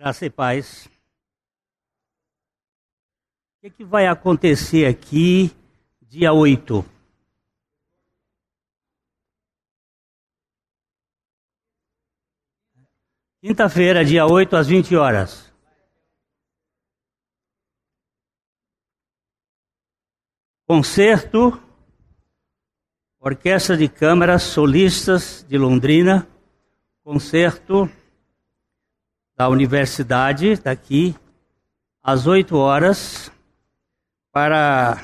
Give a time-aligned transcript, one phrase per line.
[0.00, 0.86] Graça e paz.
[0.86, 0.90] O
[3.60, 5.54] que, que vai acontecer aqui
[6.00, 6.82] dia 8?
[13.42, 15.52] Quinta-feira, dia 8, às 20 horas.
[20.66, 21.62] Concerto,
[23.18, 26.26] Orquestra de Câmaras Solistas de Londrina,
[27.04, 27.99] concerto
[29.40, 31.16] da universidade, daqui,
[32.02, 33.32] às 8 horas,
[34.30, 35.02] para.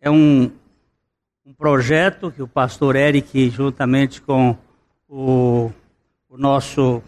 [0.00, 0.50] É um,
[1.44, 4.56] um projeto que o pastor Eric, juntamente com
[5.06, 5.70] o,
[6.30, 7.02] o nosso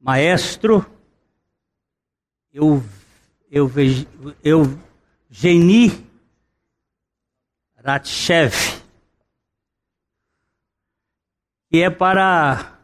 [0.00, 0.84] maestro,
[2.52, 2.82] eu,
[3.48, 3.70] eu,
[4.42, 4.76] eu
[5.30, 6.04] Geni
[7.76, 8.82] Ratchev,
[11.70, 12.76] que é para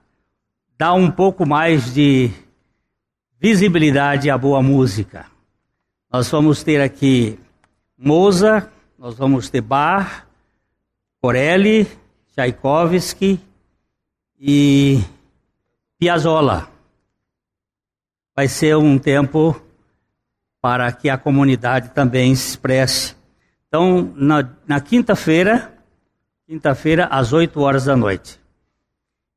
[0.78, 2.45] dar um pouco mais de
[3.38, 5.26] visibilidade à boa música.
[6.10, 7.38] Nós vamos ter aqui
[7.98, 10.26] Moza, nós vamos ter Bach,
[11.20, 11.86] Corelli,
[12.34, 13.38] Tchaikovsky
[14.40, 15.00] e
[15.98, 16.68] Piazzolla.
[18.34, 19.60] Vai ser um tempo
[20.60, 23.14] para que a comunidade também se expresse.
[23.68, 25.72] Então, na, na quinta-feira,
[26.46, 28.40] quinta-feira, às 8 horas da noite.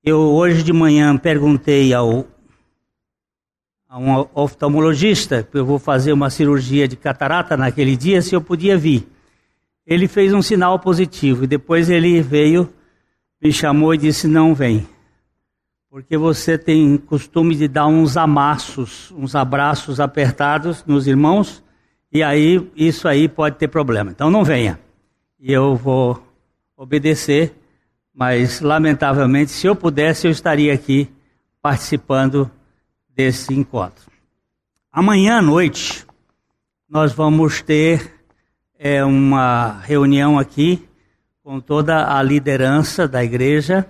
[0.04, 2.26] Eu hoje de manhã perguntei ao
[3.90, 8.78] a um oftalmologista, eu vou fazer uma cirurgia de catarata naquele dia, se eu podia
[8.78, 9.08] vir.
[9.84, 12.72] Ele fez um sinal positivo e depois ele veio,
[13.42, 14.88] me chamou e disse: Não vem,
[15.90, 21.64] porque você tem costume de dar uns amassos, uns abraços apertados nos irmãos,
[22.14, 24.12] e aí isso aí pode ter problema.
[24.12, 24.80] Então não venha.
[25.40, 26.22] E eu vou
[26.78, 27.56] obedecer,
[28.14, 31.10] mas lamentavelmente, se eu pudesse, eu estaria aqui
[31.60, 32.52] participando
[33.20, 34.10] desse encontro.
[34.90, 36.08] Amanhã à noite,
[36.90, 38.14] nós vamos ter
[38.80, 40.88] é, uma reunião aqui
[41.44, 43.86] com toda a liderança da igreja,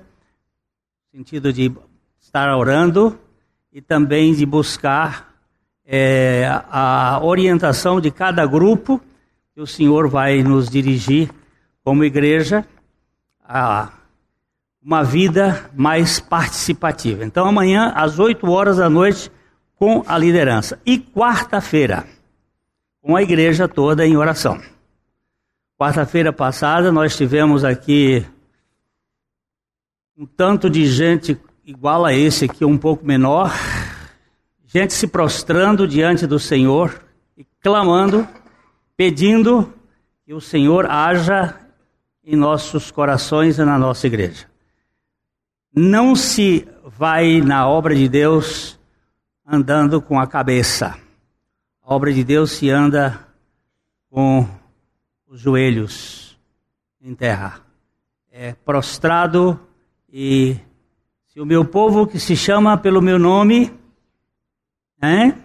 [1.14, 1.72] no sentido de
[2.20, 3.20] estar orando
[3.72, 5.32] e também de buscar
[5.86, 9.00] é, a orientação de cada grupo
[9.53, 11.30] que o Senhor vai nos dirigir
[11.84, 12.66] como igreja
[13.48, 13.92] a
[14.81, 17.25] uma vida mais participativa.
[17.25, 19.31] Então, amanhã, às 8 horas da noite,
[19.75, 20.79] com a liderança.
[20.85, 22.06] E quarta-feira,
[23.01, 24.59] com a igreja toda em oração.
[25.78, 28.25] Quarta-feira passada, nós tivemos aqui
[30.17, 33.53] um tanto de gente igual a esse aqui, um pouco menor,
[34.66, 37.01] gente se prostrando diante do Senhor
[37.38, 38.28] e clamando,
[38.97, 39.73] pedindo
[40.25, 41.56] que o Senhor haja
[42.23, 44.49] em nossos corações e na nossa igreja.
[45.74, 48.80] Não se vai na obra de Deus
[49.46, 50.97] andando com a cabeça.
[51.84, 53.28] A obra de Deus se anda
[54.09, 54.47] com
[55.28, 56.40] os joelhos
[57.02, 57.62] em terra.
[58.31, 59.59] É prostrado
[60.12, 60.58] e
[61.28, 63.72] se o meu povo que se chama pelo meu nome,
[65.02, 65.35] hein,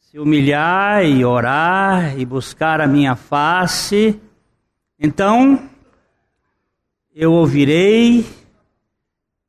[0.00, 4.20] se humilhar e orar e buscar a minha face,
[4.98, 5.70] então
[7.14, 8.26] eu ouvirei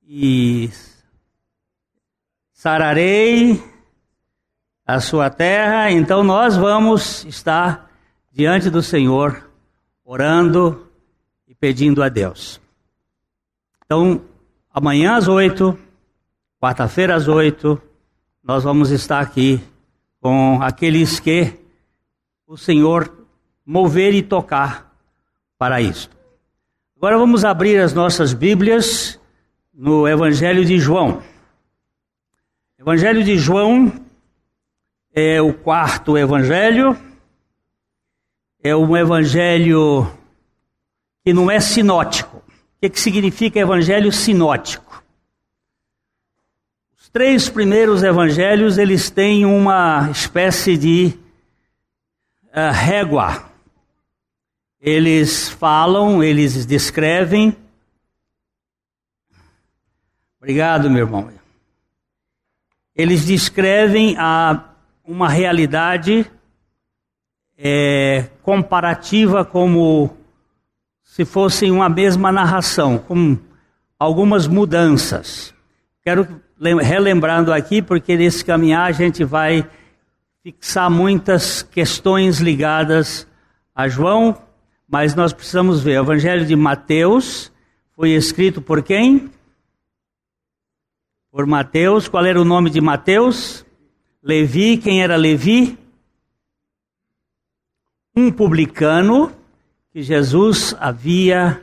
[0.05, 0.69] e
[2.51, 3.63] sararei
[4.85, 5.89] a sua terra.
[5.91, 7.89] Então nós vamos estar
[8.31, 9.49] diante do Senhor,
[10.03, 10.89] orando
[11.47, 12.59] e pedindo a Deus.
[13.85, 14.21] Então,
[14.73, 15.77] amanhã às oito,
[16.59, 17.81] quarta-feira às oito,
[18.43, 19.63] nós vamos estar aqui
[20.19, 21.59] com aqueles que
[22.45, 23.25] o Senhor
[23.65, 24.93] mover e tocar
[25.57, 26.22] para isto.
[27.03, 29.19] Agora vamos abrir as nossas Bíblias
[29.73, 31.21] no Evangelho de João.
[32.79, 33.91] Evangelho de João
[35.13, 36.97] é o quarto evangelho,
[38.63, 40.09] é um evangelho
[41.25, 42.37] que não é sinótico.
[42.37, 45.03] O que, significa evangelho sinótico?
[46.97, 51.13] Os três primeiros evangelhos eles têm uma espécie de
[52.45, 53.51] uh, régua
[54.85, 57.55] eles falam, eles descrevem.
[60.37, 61.31] Obrigado, meu irmão.
[62.93, 64.71] Eles descrevem a,
[65.05, 66.29] uma realidade
[67.57, 70.17] é, comparativa como
[71.01, 73.37] se fossem uma mesma narração, com
[73.97, 75.53] algumas mudanças.
[76.03, 76.41] Quero
[76.81, 79.65] relembrando aqui, porque nesse caminhar a gente vai
[80.43, 83.25] fixar muitas questões ligadas
[83.73, 84.37] a João,
[84.93, 87.51] mas nós precisamos ver, o Evangelho de Mateus
[87.95, 89.29] foi escrito por quem?
[91.33, 92.07] por Mateus.
[92.07, 93.65] Qual era o nome de Mateus?
[94.21, 94.77] Levi.
[94.77, 95.75] Quem era Levi?
[98.15, 99.31] Um publicano
[99.91, 101.59] que Jesus havia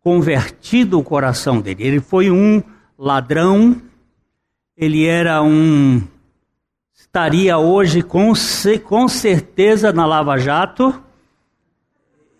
[0.00, 1.84] convertido o coração dele.
[1.84, 2.60] Ele foi um
[2.98, 3.80] ladrão,
[4.76, 6.02] ele era um.
[6.92, 8.32] estaria hoje com,
[8.82, 11.03] com certeza na Lava Jato,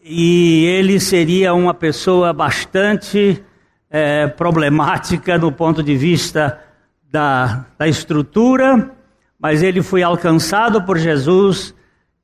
[0.07, 3.43] e ele seria uma pessoa bastante
[3.89, 6.63] é, problemática no ponto de vista
[7.11, 8.95] da, da estrutura,
[9.41, 11.75] mas ele foi alcançado por Jesus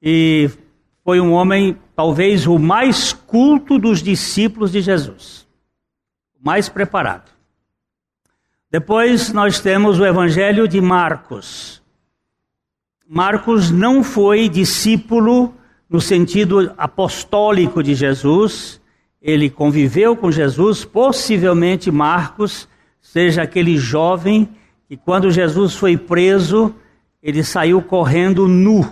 [0.03, 0.51] e
[1.03, 5.49] foi um homem, talvez o mais culto dos discípulos de Jesus,
[6.39, 7.31] o mais preparado.
[8.71, 11.83] Depois nós temos o Evangelho de Marcos.
[13.09, 15.55] Marcos não foi discípulo
[15.91, 18.81] no sentido apostólico de Jesus,
[19.21, 22.69] ele conviveu com Jesus, possivelmente Marcos
[23.01, 24.49] seja aquele jovem
[24.89, 26.73] que quando Jesus foi preso,
[27.21, 28.89] ele saiu correndo nu.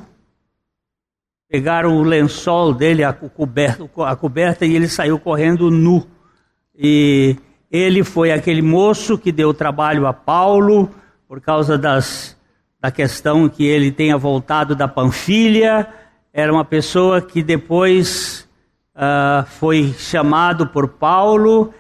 [1.48, 6.04] Pegaram o lençol dele, a coberta, a coberta e ele saiu correndo nu.
[6.76, 7.36] E
[7.70, 10.90] ele foi aquele moço que deu trabalho a Paulo
[11.28, 12.36] por causa das,
[12.80, 15.86] da questão que ele tenha voltado da Panfilha
[16.40, 18.48] era uma pessoa que depois
[18.94, 21.74] uh, foi chamado por Paulo,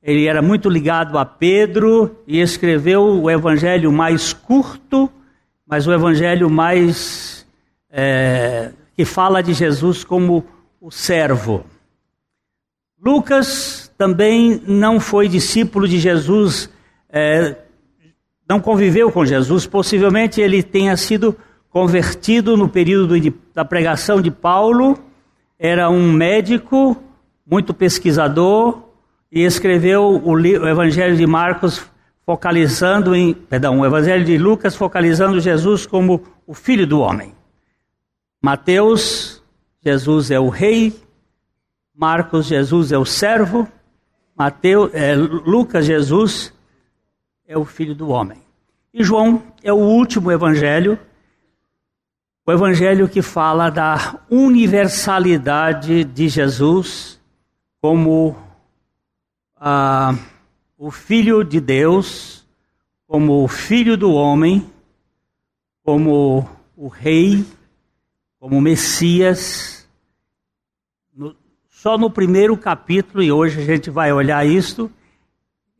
[0.00, 5.10] ele era muito ligado a Pedro e escreveu o evangelho mais curto,
[5.66, 7.44] mas o evangelho mais
[7.90, 10.44] é, que fala de Jesus como
[10.80, 11.64] o servo.
[13.04, 16.70] Lucas também não foi discípulo de Jesus,
[17.10, 17.56] é,
[18.48, 21.36] não conviveu com Jesus, possivelmente ele tenha sido
[21.74, 24.96] convertido no período de, da pregação de Paulo,
[25.58, 26.96] era um médico,
[27.44, 28.80] muito pesquisador,
[29.30, 31.84] e escreveu o, o Evangelho de Marcos
[32.24, 37.34] focalizando em, perdão, o Evangelho de Lucas focalizando Jesus como o filho do homem.
[38.40, 39.42] Mateus,
[39.84, 40.94] Jesus é o rei,
[41.92, 43.66] Marcos, Jesus é o servo,
[44.36, 46.54] Mateus, é, Lucas, Jesus
[47.48, 48.38] é o filho do homem.
[48.92, 50.96] E João é o último evangelho
[52.46, 57.18] o evangelho que fala da universalidade de Jesus
[57.80, 58.36] como
[59.56, 60.14] ah,
[60.76, 62.46] o Filho de Deus,
[63.06, 64.70] como o Filho do homem,
[65.82, 67.46] como o Rei,
[68.38, 69.88] como o Messias.
[71.16, 71.34] No,
[71.70, 74.90] só no primeiro capítulo, e hoje a gente vai olhar isto,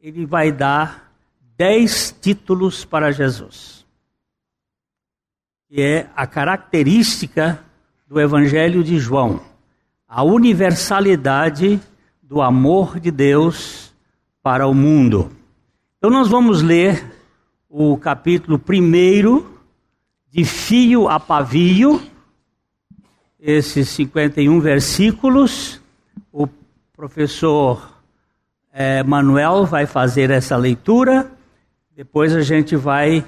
[0.02, 1.12] ele vai dar
[1.58, 3.83] dez títulos para Jesus
[5.74, 7.60] que é a característica
[8.06, 9.40] do Evangelho de João,
[10.06, 11.80] a universalidade
[12.22, 13.92] do amor de Deus
[14.40, 15.32] para o mundo.
[15.98, 17.04] Então, nós vamos ler
[17.68, 19.58] o capítulo primeiro,
[20.30, 22.00] de fio a pavio,
[23.40, 25.82] esses 51 versículos.
[26.30, 26.46] O
[26.94, 28.00] professor
[28.72, 31.28] é, Manuel vai fazer essa leitura,
[31.96, 33.24] depois a gente vai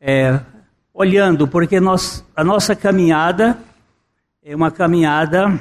[0.00, 0.40] é,
[0.98, 3.56] olhando, porque nós, a nossa caminhada
[4.42, 5.60] é uma caminhada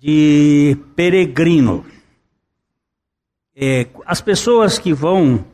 [0.00, 1.86] de peregrino.
[3.54, 5.44] É, as pessoas que vão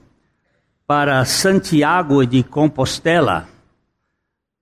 [0.86, 3.46] para Santiago de Compostela,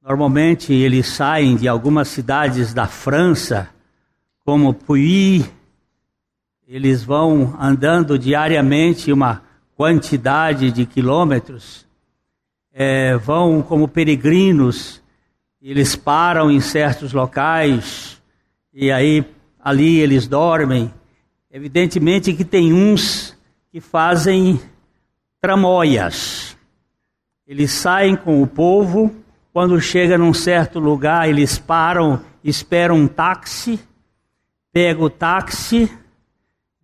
[0.02, 3.68] normalmente eles saem de algumas cidades da França,
[4.44, 5.48] como Puy,
[6.66, 9.44] eles vão andando diariamente uma
[9.76, 11.87] quantidade de quilômetros
[12.80, 15.02] é, vão como peregrinos,
[15.60, 18.22] eles param em certos locais
[18.72, 19.24] e aí
[19.58, 20.94] ali eles dormem.
[21.50, 23.36] Evidentemente que tem uns
[23.72, 24.60] que fazem
[25.40, 26.56] tramóias.
[27.48, 29.12] Eles saem com o povo,
[29.52, 33.80] quando chega num certo lugar, eles param, esperam um táxi,
[34.72, 35.90] pega o táxi,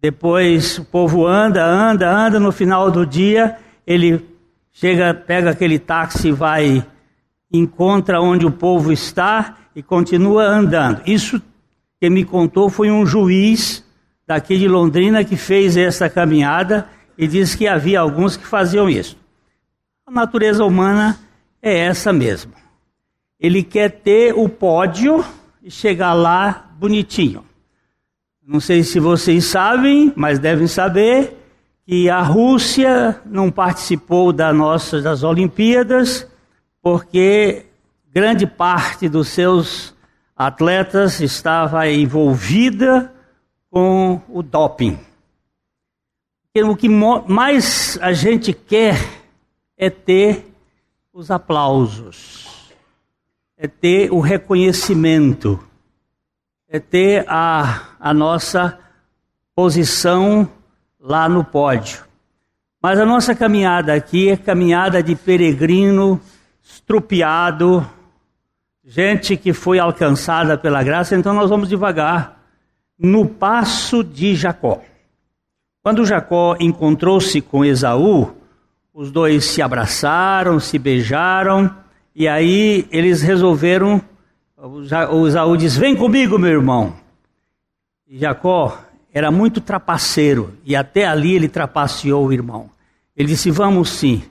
[0.03, 4.34] depois o povo anda, anda, anda, no final do dia ele
[4.75, 6.85] chega, pega aquele táxi, vai,
[7.51, 11.01] encontra onde o povo está e continua andando.
[11.07, 11.41] Isso
[11.99, 13.83] que me contou foi um juiz
[14.27, 19.17] daqui de Londrina que fez essa caminhada e disse que havia alguns que faziam isso.
[20.07, 21.19] A natureza humana
[21.63, 22.53] é essa mesmo.
[23.41, 25.25] Ele quer ter o pódio
[25.63, 27.45] e chegar lá bonitinho.
[28.47, 31.44] Não sei se vocês sabem, mas devem saber
[31.87, 36.27] que a Rússia não participou da nossa, das Olimpíadas
[36.81, 37.65] porque
[38.13, 39.95] grande parte dos seus
[40.37, 43.13] atletas estava envolvida
[43.71, 44.99] com o doping.
[46.57, 48.97] O que mais a gente quer
[49.77, 50.47] é ter
[51.13, 52.73] os aplausos,
[53.57, 55.59] é ter o reconhecimento,
[56.69, 58.79] é ter a, a nossa
[59.55, 60.49] posição
[61.05, 62.03] lá no pódio.
[62.83, 66.19] Mas a nossa caminhada aqui é caminhada de peregrino,
[66.63, 67.87] estrupiado,
[68.83, 72.41] gente que foi alcançada pela graça, então nós vamos devagar
[72.99, 74.81] no passo de Jacó.
[75.83, 78.35] Quando Jacó encontrou-se com Esaú,
[78.93, 81.71] os dois se abraçaram, se beijaram,
[82.15, 84.01] e aí eles resolveram.
[85.11, 86.95] O Esaú diz: Vem comigo, meu irmão.
[88.07, 88.84] E Jacó
[89.15, 92.69] era muito trapaceiro, e até ali ele trapaceou o irmão.
[93.17, 94.25] Ele disse: Vamos sim,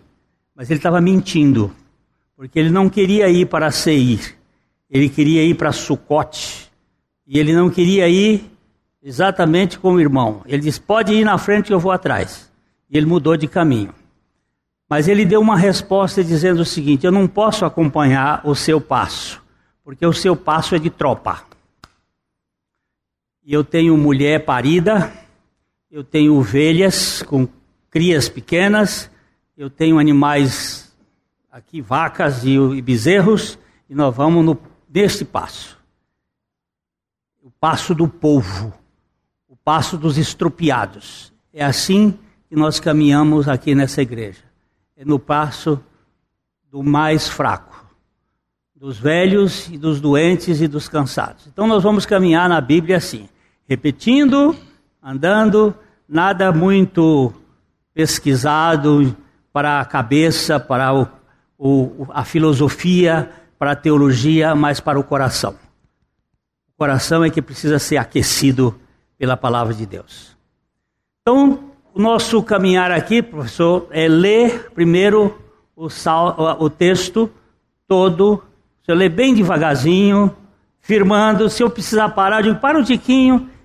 [0.54, 1.74] mas ele estava mentindo,
[2.36, 4.36] porque ele não queria ir para Seir,
[4.90, 6.70] ele queria ir para Sucote,
[7.26, 8.52] e ele não queria ir
[9.02, 10.42] exatamente como o irmão.
[10.46, 12.52] Ele disse: Pode ir na frente que eu vou atrás.
[12.90, 13.94] E ele mudou de caminho.
[14.90, 19.42] Mas ele deu uma resposta dizendo o seguinte: Eu não posso acompanhar o seu passo,
[19.82, 21.53] porque o seu passo é de tropa.
[23.46, 25.14] Eu tenho mulher parida,
[25.92, 27.48] eu tenho ovelhas com
[27.90, 29.10] crias pequenas,
[29.58, 30.96] eu tenho animais
[31.52, 33.60] aqui, vacas e bezerros,
[33.90, 34.58] e nós vamos no,
[34.90, 35.78] neste passo.
[37.42, 38.74] O passo do povo,
[39.48, 41.34] o passo dos estropiados.
[41.54, 44.54] É assim que nós caminhamos aqui nessa igreja
[44.96, 45.84] é no passo
[46.72, 47.86] do mais fraco,
[48.76, 51.48] dos velhos e dos doentes e dos cansados.
[51.48, 53.28] Então nós vamos caminhar na Bíblia assim,
[53.74, 54.56] repetindo,
[55.02, 55.74] andando,
[56.08, 57.34] nada muito
[57.92, 59.18] pesquisado
[59.52, 61.08] para a cabeça, para o,
[61.58, 65.56] o, a filosofia, para a teologia, mas para o coração.
[66.70, 68.80] O coração é que precisa ser aquecido
[69.18, 70.38] pela palavra de Deus.
[71.22, 75.36] Então, o nosso caminhar aqui, professor, é ler primeiro
[75.76, 77.28] o, sal, o texto
[77.88, 78.44] todo.
[78.84, 80.36] Você lê bem devagarzinho,
[80.80, 81.50] firmando.
[81.50, 83.50] Se eu precisar parar, eu digo, para um tiquinho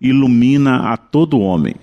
[0.00, 1.74] ilumina a todo homem.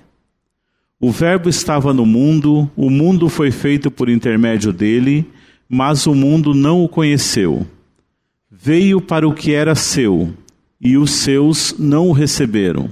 [1.00, 5.28] O Verbo estava no mundo, o mundo foi feito por intermédio dele,
[5.68, 7.68] mas o mundo não o conheceu.
[8.50, 10.34] Veio para o que era seu,
[10.80, 12.90] e os seus não o receberam.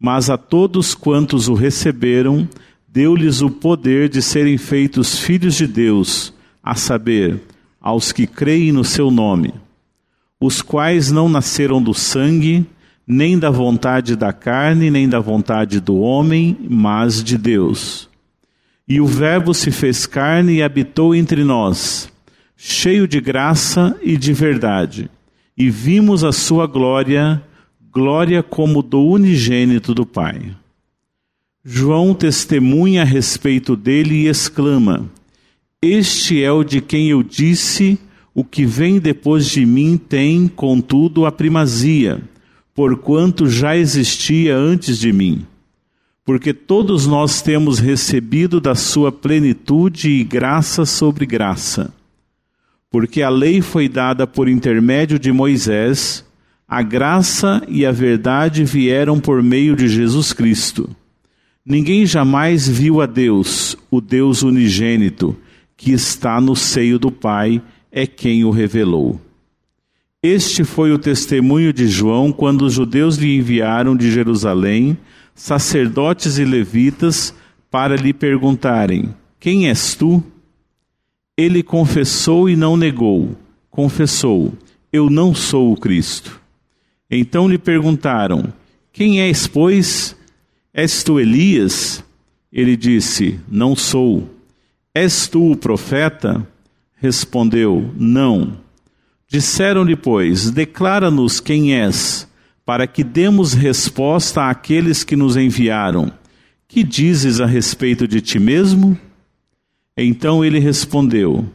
[0.00, 2.48] Mas a todos quantos o receberam,
[2.88, 7.40] deu-lhes o poder de serem feitos filhos de Deus, a saber,
[7.80, 9.52] aos que creem no seu nome,
[10.40, 12.66] os quais não nasceram do sangue,
[13.06, 18.08] nem da vontade da carne, nem da vontade do homem, mas de Deus.
[18.88, 22.10] E o Verbo se fez carne e habitou entre nós,
[22.56, 25.10] cheio de graça e de verdade,
[25.56, 27.42] e vimos a sua glória
[27.92, 30.56] glória como do unigênito do Pai.
[31.62, 35.10] João testemunha a respeito dele e exclama:
[35.80, 37.98] Este é o de quem eu disse:
[38.34, 42.22] O que vem depois de mim tem, contudo, a primazia,
[42.74, 45.46] porquanto já existia antes de mim.
[46.24, 51.92] Porque todos nós temos recebido da sua plenitude e graça sobre graça.
[52.90, 56.24] Porque a lei foi dada por intermédio de Moisés,
[56.68, 60.88] a graça e a verdade vieram por meio de Jesus Cristo.
[61.64, 65.36] Ninguém jamais viu a Deus, o Deus unigênito,
[65.76, 69.20] que está no seio do Pai, é quem o revelou.
[70.22, 74.96] Este foi o testemunho de João quando os judeus lhe enviaram de Jerusalém
[75.34, 77.34] sacerdotes e levitas
[77.68, 80.22] para lhe perguntarem: Quem és tu?
[81.36, 83.36] Ele confessou e não negou.
[83.68, 84.52] Confessou:
[84.92, 86.40] Eu não sou o Cristo.
[87.10, 88.52] Então lhe perguntaram:
[88.92, 90.16] Quem és, pois?
[90.72, 92.04] És tu Elias?
[92.52, 94.30] Ele disse: Não sou.
[94.94, 96.46] És tu o profeta?
[96.94, 98.61] Respondeu: Não.
[99.32, 102.28] Disseram-lhe, pois: Declara-nos quem és,
[102.66, 106.12] para que demos resposta àqueles que nos enviaram.
[106.68, 108.94] Que dizes a respeito de ti mesmo?
[109.96, 111.46] Então ele respondeu: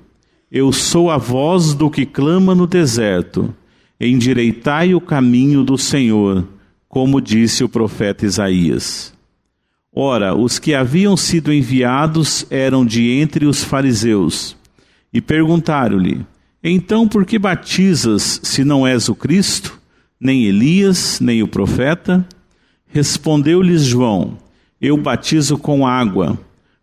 [0.52, 3.54] Eu sou a voz do que clama no deserto.
[4.02, 6.48] Endireitai o caminho do Senhor,
[6.90, 9.14] como disse o profeta Isaías.
[9.94, 14.58] Ora, os que haviam sido enviados eram de entre os fariseus,
[15.14, 16.26] e perguntaram-lhe:
[16.64, 19.80] então, por que batizas se não és o Cristo,
[20.20, 22.28] nem Elias, nem o profeta?
[22.88, 24.38] Respondeu-lhes João:
[24.82, 26.38] Eu batizo com água,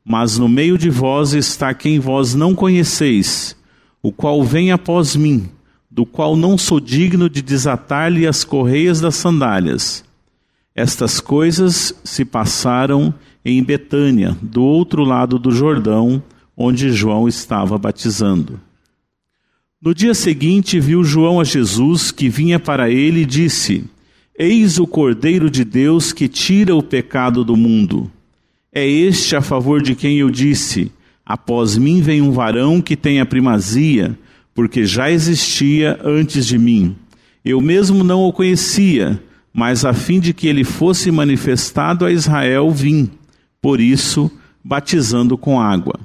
[0.05, 3.57] mas no meio de vós está quem vós não conheceis,
[4.03, 5.49] o qual vem após mim,
[5.91, 10.05] do qual não sou digno de desatar-lhe as correias das sandálias.
[10.75, 13.15] Estas coisas se passaram
[13.45, 16.23] em Betânia, do outro lado do Jordão,
[16.57, 18.61] onde João estava batizando.
[19.85, 23.85] No dia seguinte, viu João a Jesus que vinha para ele e disse:
[24.35, 28.11] Eis o Cordeiro de Deus que tira o pecado do mundo.
[28.73, 30.91] É este a favor de quem eu disse:
[31.23, 34.19] Após mim vem um varão que tem a primazia,
[34.55, 36.97] porque já existia antes de mim.
[37.45, 39.23] Eu mesmo não o conhecia,
[39.53, 43.11] mas a fim de que ele fosse manifestado a Israel, vim.
[43.61, 44.31] Por isso,
[44.65, 46.01] batizando com água.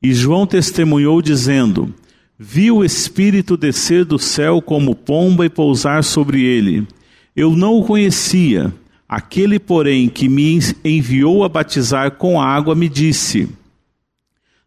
[0.00, 1.92] E João testemunhou, dizendo:
[2.42, 6.88] Vi o Espírito descer do céu como pomba e pousar sobre ele.
[7.36, 8.72] Eu não o conhecia.
[9.06, 13.46] Aquele, porém, que me enviou a batizar com água, me disse: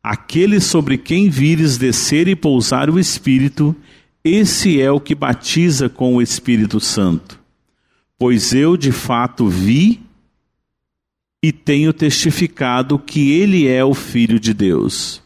[0.04, 3.76] Aquele sobre quem vires descer e pousar o Espírito,
[4.24, 7.40] esse é o que batiza com o Espírito Santo.
[8.20, 10.00] Pois eu, de fato, vi
[11.42, 15.23] e tenho testificado que ele é o Filho de Deus.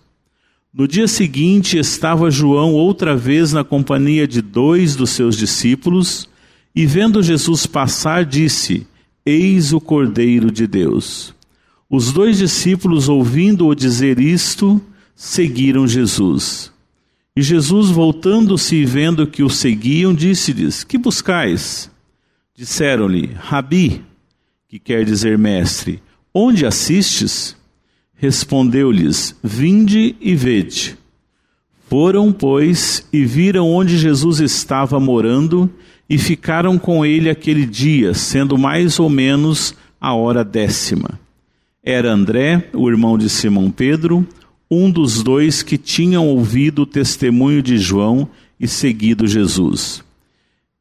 [0.77, 6.29] No dia seguinte estava João outra vez na companhia de dois dos seus discípulos,
[6.75, 8.85] e vendo Jesus passar, disse:
[9.25, 11.33] Eis o Cordeiro de Deus.
[11.90, 14.79] Os dois discípulos, ouvindo-o dizer isto,
[15.16, 16.72] seguiram Jesus.
[17.35, 21.90] E Jesus, voltando-se e vendo que o seguiam, disse-lhes: Que buscais?
[22.53, 24.03] Disseram-lhe: Rabi,
[24.68, 27.56] que quer dizer mestre, onde assistes?
[28.18, 30.98] Respondeu-lhes: Vinde e vede.
[31.88, 35.70] Foram, pois, e viram onde Jesus estava morando,
[36.10, 41.20] e ficaram com ele aquele dia, sendo mais ou menos a hora décima.
[41.84, 44.27] Era André, o irmão de Simão Pedro,
[44.70, 48.27] um dos dois que tinham ouvido o testemunho de João
[48.60, 50.03] e seguido Jesus.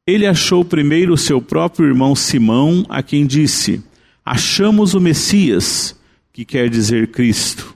[0.05, 3.83] Ele achou primeiro seu próprio irmão Simão, a quem disse:
[4.25, 5.97] Achamos o Messias
[6.37, 7.75] que quer dizer Cristo,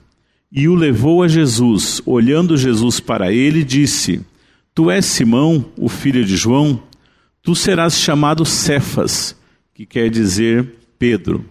[0.51, 1.99] e o levou a Jesus.
[2.05, 4.21] Olhando Jesus para ele, disse:
[4.75, 6.83] Tu és Simão, o filho de João?
[7.41, 9.35] Tu serás chamado Cefas,
[9.73, 11.43] que quer dizer Pedro.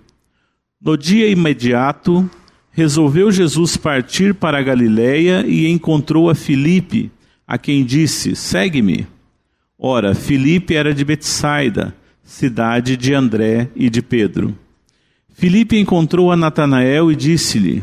[0.80, 2.30] No dia imediato,
[2.70, 7.10] resolveu Jesus partir para a Galiléia e encontrou a Filipe,
[7.44, 9.04] a quem disse: Segue-me.
[9.76, 11.92] Ora, Filipe era de Betsaida,
[12.22, 14.56] cidade de André e de Pedro.
[15.40, 17.82] Filipe encontrou a Natanael e disse-lhe: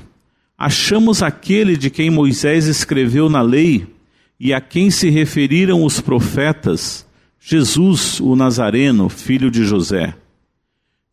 [0.56, 3.88] Achamos aquele de quem Moisés escreveu na lei
[4.40, 7.04] e a quem se referiram os profetas,
[7.40, 10.14] Jesus, o Nazareno, filho de José.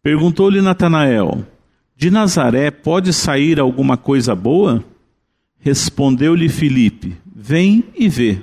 [0.02, 1.46] Perguntou-lhe Natanael:
[1.96, 4.84] De Nazaré pode sair alguma coisa boa?
[5.60, 8.38] Respondeu-lhe Filipe: Vem e vê.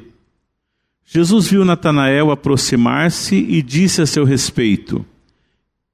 [1.05, 5.05] Jesus viu Natanael aproximar-se e disse a seu respeito: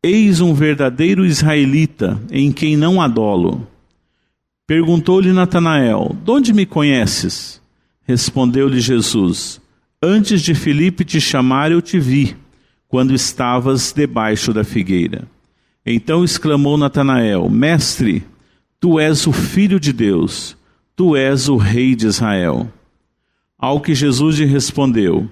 [0.04, 3.68] Eis um verdadeiro israelita, em quem não há dolo.
[4.68, 7.62] Perguntou-lhe Natanael: De onde me conheces?
[8.04, 9.60] Respondeu-lhe Jesus:
[10.02, 12.36] Antes de Filipe te chamar, eu te vi,
[12.88, 15.28] quando estavas debaixo da figueira.
[15.86, 18.24] Então exclamou Natanael: Mestre,
[18.80, 20.56] tu és o filho de Deus,
[20.96, 22.72] tu és o rei de Israel.
[23.58, 25.28] Ao que Jesus lhe respondeu: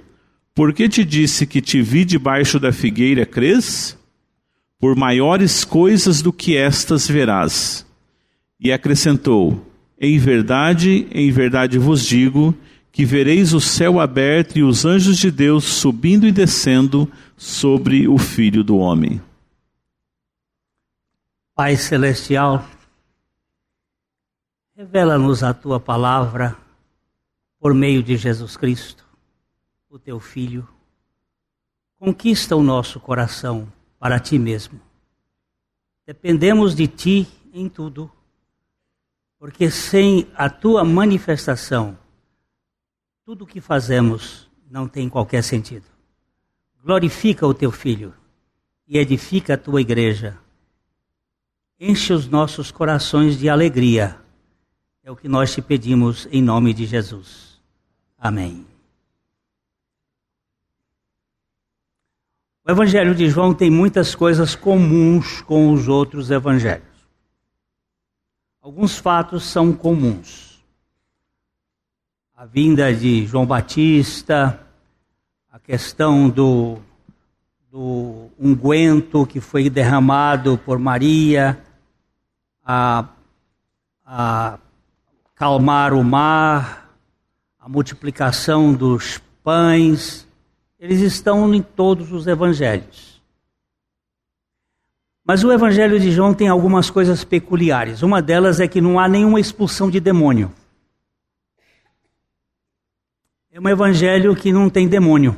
[0.55, 3.94] Por que te disse que te vi debaixo da figueira, crês?
[4.79, 7.85] Por maiores coisas do que estas verás.
[8.59, 9.65] E acrescentou:
[9.99, 12.55] Em verdade, em verdade vos digo,
[12.91, 18.17] que vereis o céu aberto e os anjos de Deus subindo e descendo sobre o
[18.17, 19.21] Filho do Homem.
[21.53, 22.65] Pai Celestial,
[24.75, 26.55] revela-nos a tua palavra
[27.59, 29.05] por meio de Jesus Cristo,
[29.89, 30.67] o teu Filho.
[31.97, 33.67] Conquista o nosso coração
[34.05, 34.79] para ti mesmo.
[36.05, 38.11] Dependemos de ti em tudo,
[39.39, 41.97] porque sem a tua manifestação,
[43.25, 45.85] tudo o que fazemos não tem qualquer sentido.
[46.83, 48.13] Glorifica o teu filho
[48.87, 50.37] e edifica a tua igreja.
[51.79, 54.21] Enche os nossos corações de alegria.
[55.01, 57.59] É o que nós te pedimos em nome de Jesus.
[58.19, 58.67] Amém.
[62.67, 66.87] O Evangelho de João tem muitas coisas comuns com os outros evangelhos.
[68.59, 70.65] Alguns fatos são comuns.
[72.35, 74.59] A vinda de João Batista,
[75.51, 76.79] a questão do,
[77.71, 81.61] do unguento que foi derramado por Maria,
[82.65, 83.07] a,
[84.03, 84.57] a
[85.35, 86.89] calmar o mar,
[87.59, 90.24] a multiplicação dos pães,
[90.85, 93.19] eles estão em todos os evangelhos.
[95.23, 98.03] Mas o evangelho de João tem algumas coisas peculiares.
[98.03, 100.53] Uma delas é que não há nenhuma expulsão de demônio.
[103.51, 105.35] É um evangelho que não tem demônio.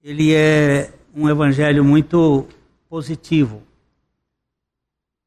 [0.00, 2.46] Ele é um evangelho muito
[2.88, 3.60] positivo.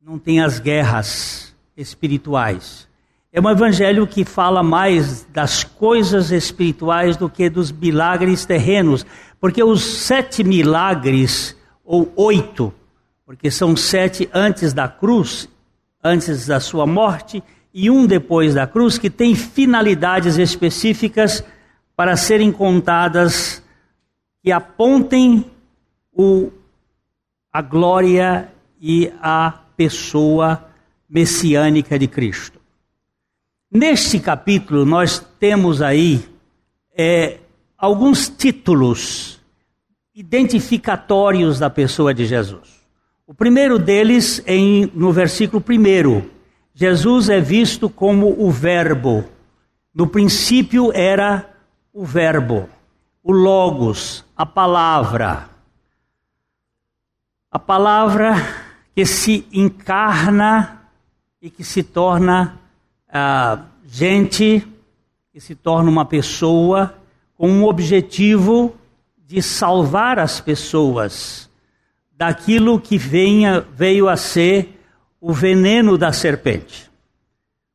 [0.02, 2.88] Não tem as guerras espirituais.
[3.36, 9.04] É um evangelho que fala mais das coisas espirituais do que dos milagres terrenos,
[9.40, 12.72] porque os sete milagres, ou oito,
[13.26, 15.50] porque são sete antes da cruz,
[16.04, 17.42] antes da sua morte,
[17.74, 21.44] e um depois da cruz, que tem finalidades específicas
[21.96, 23.64] para serem contadas
[24.44, 25.44] que apontem
[26.12, 26.52] o,
[27.52, 28.48] a glória
[28.80, 30.68] e a pessoa
[31.10, 32.63] messiânica de Cristo.
[33.74, 36.24] Neste capítulo, nós temos aí
[36.96, 37.40] é,
[37.76, 39.42] alguns títulos
[40.14, 42.84] identificatórios da pessoa de Jesus.
[43.26, 46.30] O primeiro deles, em, no versículo 1,
[46.72, 49.26] Jesus é visto como o Verbo.
[49.92, 51.52] No princípio era
[51.92, 52.70] o Verbo,
[53.24, 55.50] o Logos, a palavra.
[57.50, 58.36] A palavra
[58.96, 60.84] que se encarna
[61.42, 62.60] e que se torna
[63.14, 64.68] ah, gente
[65.32, 66.96] que se torna uma pessoa
[67.38, 68.76] com um objetivo
[69.24, 71.48] de salvar as pessoas
[72.16, 74.80] daquilo que venha, veio a ser
[75.22, 76.90] o veneno da serpente.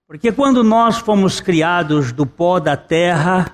[0.09, 3.53] Porque quando nós fomos criados do pó da terra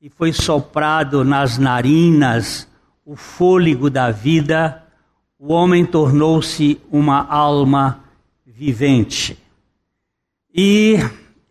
[0.00, 2.68] e foi soprado nas narinas
[3.04, 4.84] o fôlego da vida,
[5.38, 8.04] o homem tornou-se uma alma
[8.46, 9.38] vivente.
[10.54, 10.96] E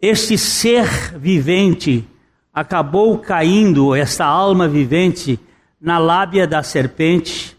[0.01, 2.05] este ser vivente
[2.53, 5.39] acabou caindo, esta alma vivente,
[5.79, 7.57] na lábia da serpente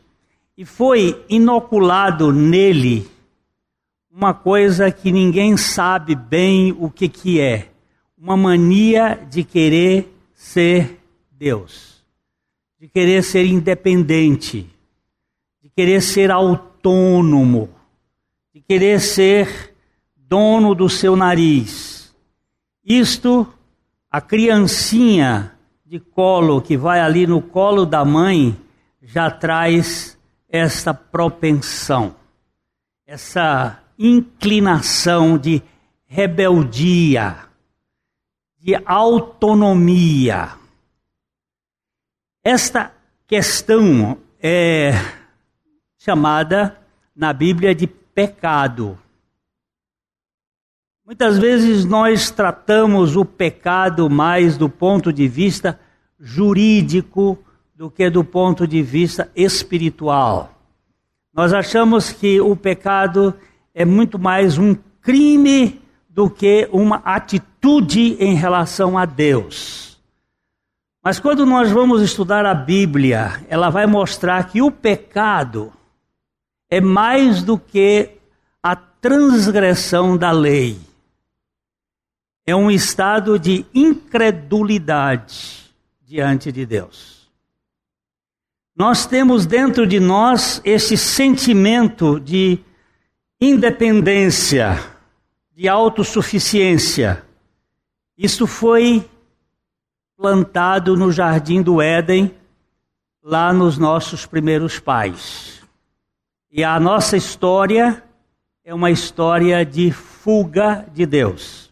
[0.57, 3.07] e foi inoculado nele
[4.11, 7.69] uma coisa que ninguém sabe bem o que, que é:
[8.19, 10.99] uma mania de querer ser
[11.31, 12.05] Deus,
[12.81, 14.67] de querer ser independente,
[15.63, 17.71] de querer ser autônomo,
[18.53, 19.73] de querer ser
[20.29, 22.15] dono do seu nariz.
[22.85, 23.51] Isto,
[24.11, 28.55] a criancinha de colo que vai ali no colo da mãe
[29.01, 30.19] já traz
[30.51, 32.15] essa propensão,
[33.07, 35.63] essa inclinação de
[36.07, 37.37] rebeldia,
[38.59, 40.51] de autonomia.
[42.45, 42.93] Esta
[43.27, 44.93] questão é
[45.97, 46.79] chamada
[47.17, 48.99] na Bíblia de pecado.
[51.09, 55.81] Muitas vezes nós tratamos o pecado mais do ponto de vista
[56.21, 57.39] jurídico
[57.75, 60.53] do que do ponto de vista espiritual.
[61.33, 63.35] Nós achamos que o pecado
[63.75, 69.99] é muito mais um crime do que uma atitude em relação a Deus.
[71.03, 75.73] Mas quando nós vamos estudar a Bíblia, ela vai mostrar que o pecado
[76.69, 78.11] é mais do que
[78.63, 80.87] a transgressão da lei
[82.49, 87.31] é um estado de incredulidade diante de Deus.
[88.75, 92.59] Nós temos dentro de nós esse sentimento de
[93.39, 94.83] independência,
[95.55, 97.23] de autossuficiência.
[98.17, 99.07] Isso foi
[100.17, 102.35] plantado no jardim do Éden,
[103.23, 105.61] lá nos nossos primeiros pais.
[106.51, 108.03] E a nossa história
[108.65, 111.68] é uma história de fuga de Deus.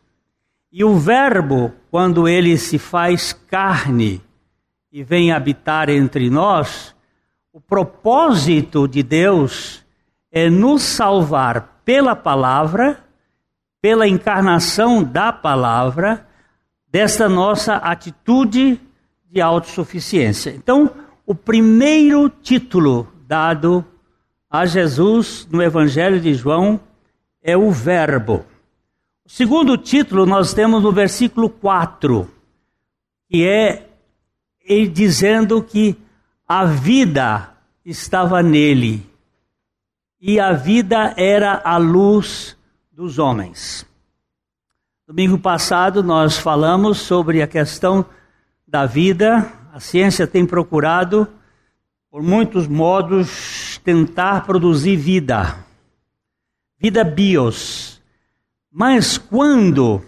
[0.79, 4.21] E o Verbo, quando ele se faz carne
[4.93, 6.95] e vem habitar entre nós,
[7.51, 9.83] o propósito de Deus
[10.31, 13.03] é nos salvar pela palavra,
[13.81, 16.29] pela encarnação da palavra,
[16.87, 18.79] desta nossa atitude
[19.31, 20.51] de autossuficiência.
[20.51, 20.91] Então,
[21.25, 23.83] o primeiro título dado
[24.51, 26.79] a Jesus no Evangelho de João
[27.43, 28.45] é o Verbo.
[29.27, 32.31] O segundo título nós temos no versículo 4,
[33.29, 33.89] que é
[34.65, 35.97] ele dizendo que
[36.47, 37.53] a vida
[37.85, 39.05] estava nele
[40.21, 42.57] e a vida era a luz
[42.93, 43.85] dos homens.
[45.09, 48.07] Domingo passado nós falamos sobre a questão
[48.65, 49.53] da vida.
[49.73, 51.27] A ciência tem procurado,
[52.13, 55.59] por muitos modos, tentar produzir vida,
[56.79, 57.96] vida bios,
[58.79, 60.03] mas quando,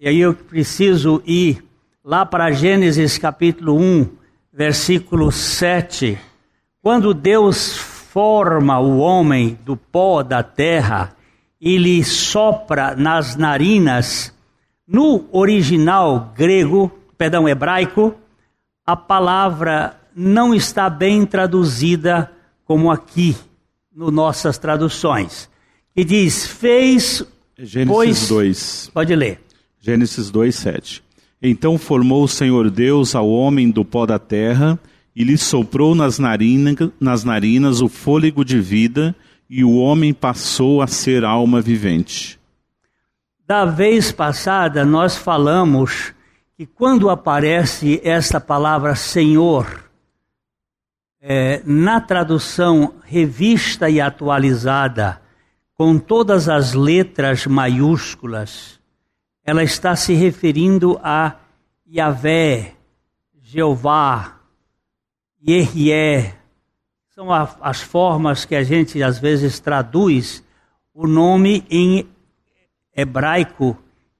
[0.00, 1.60] e aí eu preciso ir
[2.04, 4.08] lá para Gênesis capítulo 1,
[4.52, 6.16] versículo 7,
[6.80, 11.16] quando Deus forma o homem do pó da terra
[11.60, 14.32] e lhe sopra nas narinas,
[14.86, 18.14] no original grego, perdão, hebraico,
[18.86, 22.30] a palavra não está bem traduzida
[22.64, 23.36] como aqui,
[23.92, 25.50] no nossas traduções.
[25.96, 27.26] E diz: fez
[27.64, 28.90] Gênesis pois, 2.
[28.92, 29.40] Pode ler.
[29.80, 31.04] Gênesis 2, 7.
[31.40, 34.78] Então formou o Senhor Deus ao homem do pó da terra
[35.14, 39.14] e lhe soprou nas, narina, nas narinas o fôlego de vida
[39.48, 42.38] e o homem passou a ser alma vivente.
[43.46, 46.12] Da vez passada, nós falamos
[46.56, 49.84] que quando aparece essa palavra Senhor,
[51.20, 55.21] é, na tradução revista e atualizada,
[55.74, 58.80] com todas as letras maiúsculas,
[59.44, 61.36] ela está se referindo a
[61.86, 62.74] Yahvé,
[63.40, 64.40] Jeová,
[65.46, 66.32] Yehie.
[67.08, 70.44] São as formas que a gente às vezes traduz
[70.94, 72.08] o nome em
[72.94, 73.76] hebraico,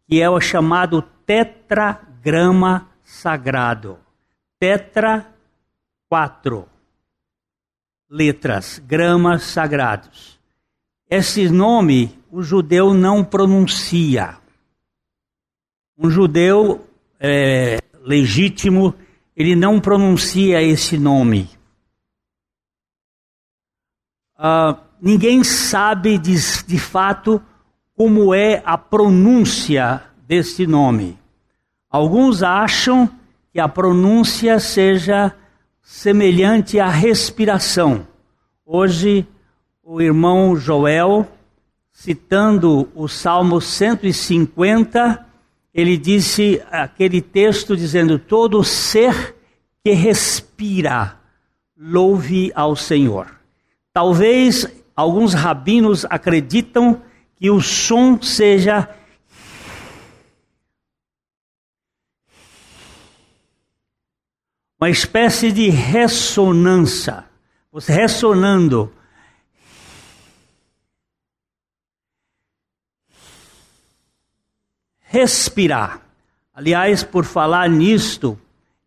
[0.07, 3.99] que é o chamado tetragrama sagrado.
[4.59, 5.27] Tetra,
[6.09, 6.69] quatro
[8.13, 10.32] letras, gramas sagrados.
[11.15, 14.39] Esse nome o judeu não pronuncia.
[15.99, 16.87] Um judeu
[17.21, 18.95] é, legítimo,
[19.37, 21.51] ele não pronuncia esse nome.
[24.39, 26.35] Uh, ninguém sabe de,
[26.67, 27.43] de fato
[27.95, 31.19] como é a pronúncia desse nome.
[31.91, 33.07] Alguns acham
[33.53, 35.37] que a pronúncia seja
[35.83, 38.09] semelhante à respiração.
[38.65, 39.29] Hoje
[39.85, 41.27] o irmão Joel,
[41.91, 45.27] citando o Salmo 150,
[45.75, 49.35] ele disse aquele texto dizendo: Todo ser
[49.85, 51.19] que respira,
[51.77, 53.27] louve ao Senhor.
[53.93, 57.03] Talvez alguns rabinos acreditam
[57.35, 58.89] que o som seja
[64.81, 67.25] uma espécie de ressonância,
[67.73, 68.93] você ressonando
[75.13, 76.01] respirar.
[76.55, 78.39] Aliás, por falar nisto,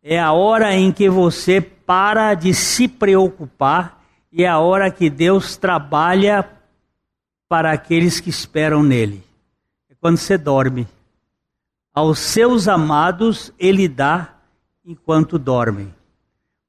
[0.02, 5.08] é a hora em que você para de se preocupar e é a hora que
[5.08, 6.50] Deus trabalha
[7.48, 9.24] para aqueles que esperam nele.
[9.88, 10.88] É quando você dorme.
[11.94, 14.34] Aos seus amados ele dá
[14.84, 15.94] enquanto dormem.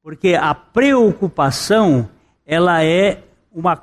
[0.03, 2.11] Porque a preocupação,
[2.45, 3.83] ela é uma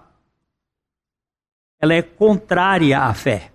[1.79, 3.52] ela é contrária à fé.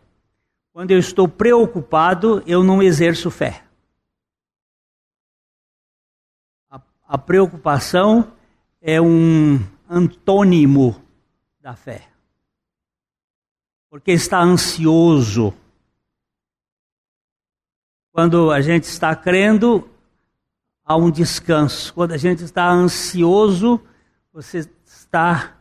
[0.78, 3.64] Quando eu estou preocupado, eu não exerço fé.
[6.70, 8.32] A, a preocupação
[8.80, 9.58] é um
[9.90, 11.02] antônimo
[11.60, 12.08] da fé.
[13.90, 15.52] Porque está ansioso.
[18.12, 19.90] Quando a gente está crendo,
[20.84, 21.92] há um descanso.
[21.92, 23.84] Quando a gente está ansioso,
[24.32, 25.56] você está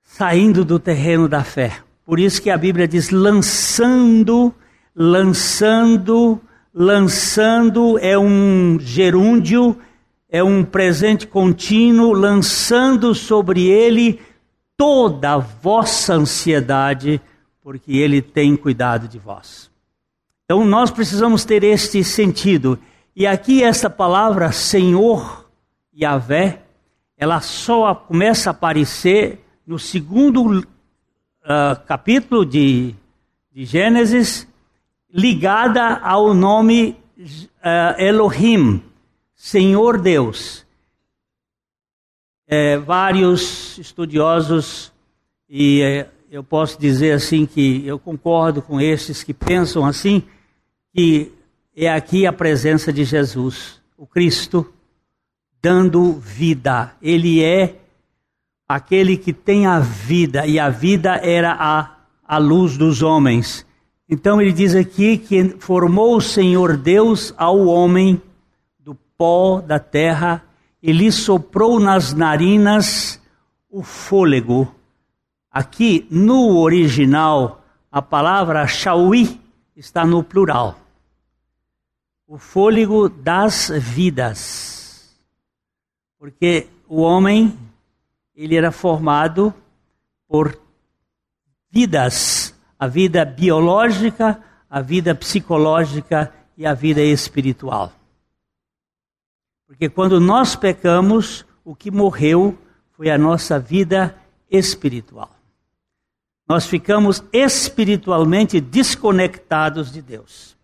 [0.00, 1.84] saindo do terreno da fé.
[2.08, 4.54] Por isso que a Bíblia diz lançando,
[4.96, 6.40] lançando,
[6.72, 9.76] lançando é um gerúndio,
[10.26, 14.22] é um presente contínuo, lançando sobre ele
[14.74, 17.20] toda a vossa ansiedade,
[17.60, 19.70] porque ele tem cuidado de vós.
[20.46, 22.78] Então nós precisamos ter este sentido.
[23.14, 25.46] E aqui essa palavra Senhor
[25.94, 26.62] Yahvé,
[27.18, 30.64] ela só começa a aparecer no segundo
[31.44, 32.94] uh, capítulo de,
[33.52, 34.46] de Gênesis
[35.12, 38.82] ligada ao nome uh, Elohim,
[39.34, 40.66] Senhor Deus.
[42.50, 44.90] É, vários estudiosos,
[45.48, 50.22] e é, eu posso dizer assim que eu concordo com esses que pensam assim,
[50.94, 51.30] que
[51.76, 54.72] é aqui a presença de Jesus, o Cristo,
[55.60, 56.94] dando vida.
[57.02, 57.77] Ele é
[58.68, 63.66] aquele que tem a vida, e a vida era a, a luz dos homens.
[64.06, 68.20] Então ele diz aqui que formou o Senhor Deus ao homem
[68.78, 70.44] do pó da terra
[70.82, 73.20] e lhe soprou nas narinas
[73.70, 74.74] o fôlego.
[75.50, 79.40] Aqui no original, a palavra shaui
[79.74, 80.78] está no plural.
[82.26, 85.16] O fôlego das vidas.
[86.18, 87.56] Porque o homem
[88.38, 89.52] ele era formado
[90.28, 90.56] por
[91.68, 97.92] vidas a vida biológica, a vida psicológica e a vida espiritual.
[99.66, 102.56] Porque quando nós pecamos, o que morreu
[102.92, 104.16] foi a nossa vida
[104.48, 105.34] espiritual.
[106.48, 110.56] Nós ficamos espiritualmente desconectados de Deus.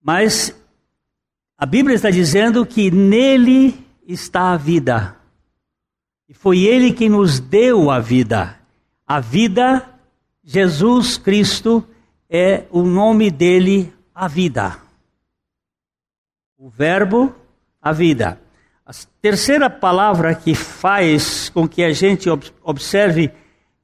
[0.00, 0.56] Mas
[1.58, 5.15] a Bíblia está dizendo que nele está a vida.
[6.28, 8.58] E foi ele que nos deu a vida.
[9.06, 9.88] A vida
[10.42, 11.84] Jesus Cristo
[12.28, 14.76] é o nome dele, a vida.
[16.58, 17.32] O Verbo,
[17.80, 18.40] a vida.
[18.84, 22.28] A terceira palavra que faz com que a gente
[22.62, 23.30] observe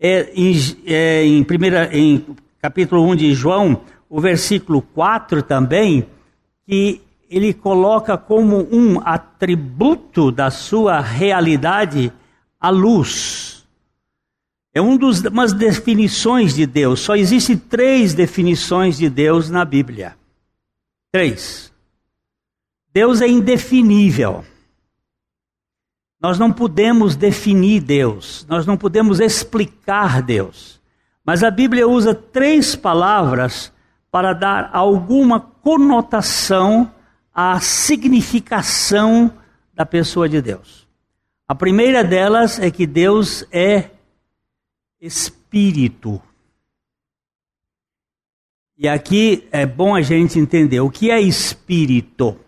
[0.01, 0.53] é em,
[0.85, 2.25] é em, primeira, em
[2.61, 6.07] capítulo 1 de João, o versículo 4 também,
[6.67, 7.01] que
[7.31, 12.13] ele coloca como um atributo da sua realidade
[12.63, 13.67] a luz.
[14.73, 17.01] É um dos, umas definições de Deus.
[17.01, 20.17] Só existem três definições de Deus na Bíblia.
[21.11, 21.73] Três.
[22.95, 24.45] Deus é indefinível.
[26.21, 30.81] Nós não podemos definir Deus, nós não podemos explicar Deus.
[31.25, 33.73] Mas a Bíblia usa três palavras
[34.09, 36.93] para dar alguma conotação
[37.35, 39.33] à significação
[39.75, 40.82] da pessoa de Deus.
[41.49, 43.91] A primeira delas é que Deus é
[45.01, 46.23] espírito.
[48.77, 52.39] E aqui é bom a gente entender o que é espírito.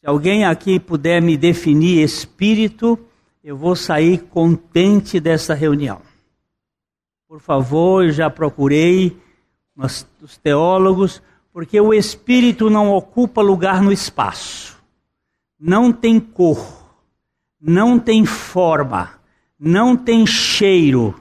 [0.00, 2.98] Se alguém aqui puder me definir espírito,
[3.42, 6.02] eu vou sair contente dessa reunião.
[7.28, 9.16] Por favor, eu já procurei
[9.76, 14.71] os teólogos, porque o espírito não ocupa lugar no espaço,
[15.62, 16.60] não tem cor,
[17.60, 19.22] não tem forma
[19.64, 21.14] não tem cheiro.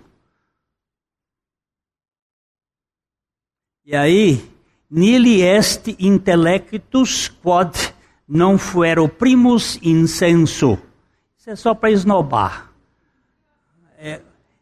[3.86, 4.44] E aí,
[4.90, 7.94] nili est intellectus quod
[8.28, 10.80] non fuero primus incenso.
[11.38, 12.72] Isso é só para esnobar.
[14.00, 14.22] É,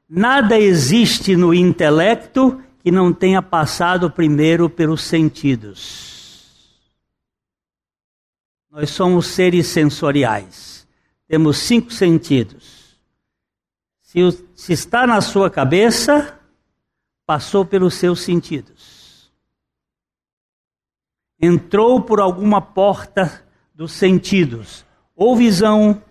[0.10, 6.19] nada existe no intelecto que não tenha passado primeiro pelos sentidos.
[8.70, 10.88] Nós somos seres sensoriais.
[11.28, 12.80] Temos cinco sentidos
[14.10, 14.20] se,
[14.56, 16.40] se está na sua cabeça,
[17.28, 19.32] passou pelos seus sentidos.
[21.40, 24.84] Entrou por alguma porta dos sentidos,
[25.16, 26.02] ou visão,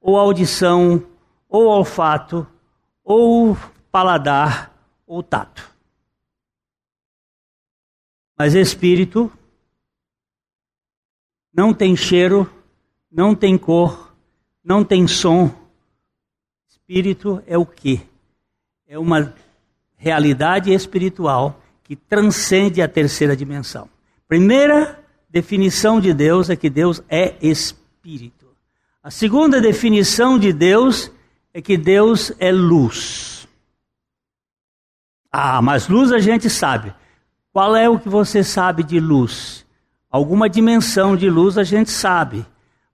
[0.00, 1.04] ou audição,
[1.48, 2.46] ou olfato,
[3.02, 3.58] ou
[3.90, 4.72] paladar,
[5.04, 5.68] ou tato.
[8.38, 9.32] Mas espírito
[11.58, 12.48] não tem cheiro,
[13.10, 14.14] não tem cor,
[14.62, 15.52] não tem som,
[16.70, 18.00] Espírito é o quê?
[18.86, 19.34] É uma
[19.96, 23.90] realidade espiritual que transcende a terceira dimensão.
[24.28, 28.46] Primeira definição de Deus é que Deus é espírito.
[29.02, 31.10] A segunda definição de Deus
[31.52, 33.48] é que Deus é luz.
[35.32, 36.94] Ah, mas luz a gente sabe.
[37.52, 39.66] Qual é o que você sabe de luz?
[40.10, 42.44] Alguma dimensão de luz a gente sabe,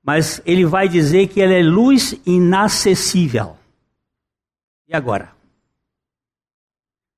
[0.02, 3.56] mas ele vai dizer que ela é luz inacessível.
[4.88, 5.32] E agora?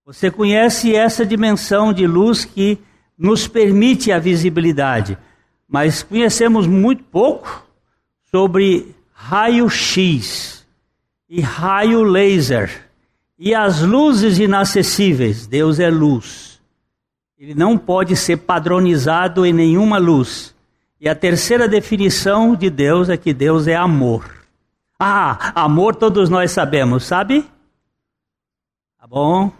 [0.04, 2.78] Você conhece essa dimensão de luz que
[3.18, 5.18] nos permite a visibilidade,
[5.68, 7.66] mas conhecemos muito pouco
[8.30, 10.64] sobre raio-x
[11.28, 12.86] e raio laser
[13.38, 15.46] e as luzes inacessíveis.
[15.46, 16.55] Deus é luz.
[17.38, 20.54] Ele não pode ser padronizado em nenhuma luz.
[20.98, 24.24] E a terceira definição de Deus é que Deus é amor.
[24.98, 27.44] Ah, amor todos nós sabemos, sabe?
[28.98, 29.52] Tá bom?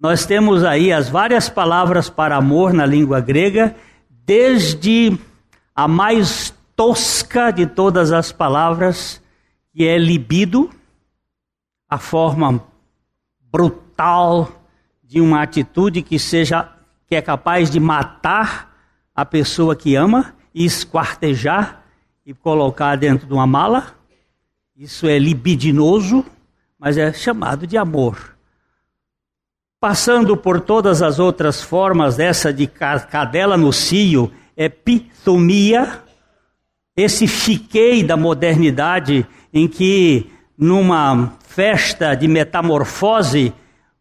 [0.00, 3.76] Nós temos aí as várias palavras para amor na língua grega,
[4.10, 5.16] desde
[5.76, 9.22] a mais tosca de todas as palavras,
[9.72, 10.68] que é libido,
[11.88, 12.60] a forma
[13.40, 14.63] brutal
[15.14, 16.68] de uma atitude que seja
[17.06, 18.74] que é capaz de matar
[19.14, 21.84] a pessoa que ama e esquartejar
[22.26, 23.94] e colocar dentro de uma mala.
[24.76, 26.24] Isso é libidinoso,
[26.76, 28.36] mas é chamado de amor.
[29.78, 36.02] Passando por todas as outras formas dessa de cadela no cio, é pitomia,
[36.96, 43.54] esse fiquei da modernidade em que numa festa de metamorfose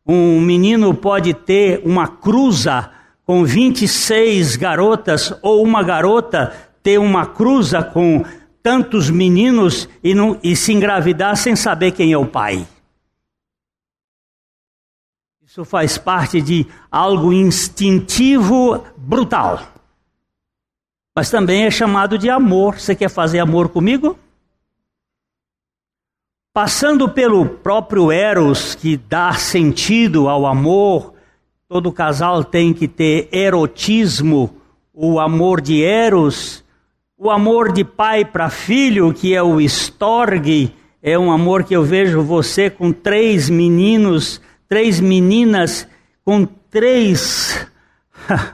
[0.05, 2.91] um menino pode ter uma cruza
[3.25, 8.25] com 26 garotas ou uma garota ter uma cruza com
[8.61, 12.67] tantos meninos e, não, e se engravidar sem saber quem é o pai.
[15.45, 19.61] Isso faz parte de algo instintivo brutal.
[21.15, 22.79] Mas também é chamado de amor.
[22.79, 24.17] Você quer fazer amor comigo?
[26.53, 31.15] Passando pelo próprio Eros, que dá sentido ao amor,
[31.67, 34.55] todo casal tem que ter erotismo,
[34.93, 36.63] o amor de Eros,
[37.17, 41.81] o amor de pai para filho, que é o Storg, é um amor que eu
[41.81, 44.39] vejo você com três meninos,
[44.69, 45.87] três meninas,
[46.23, 47.67] com três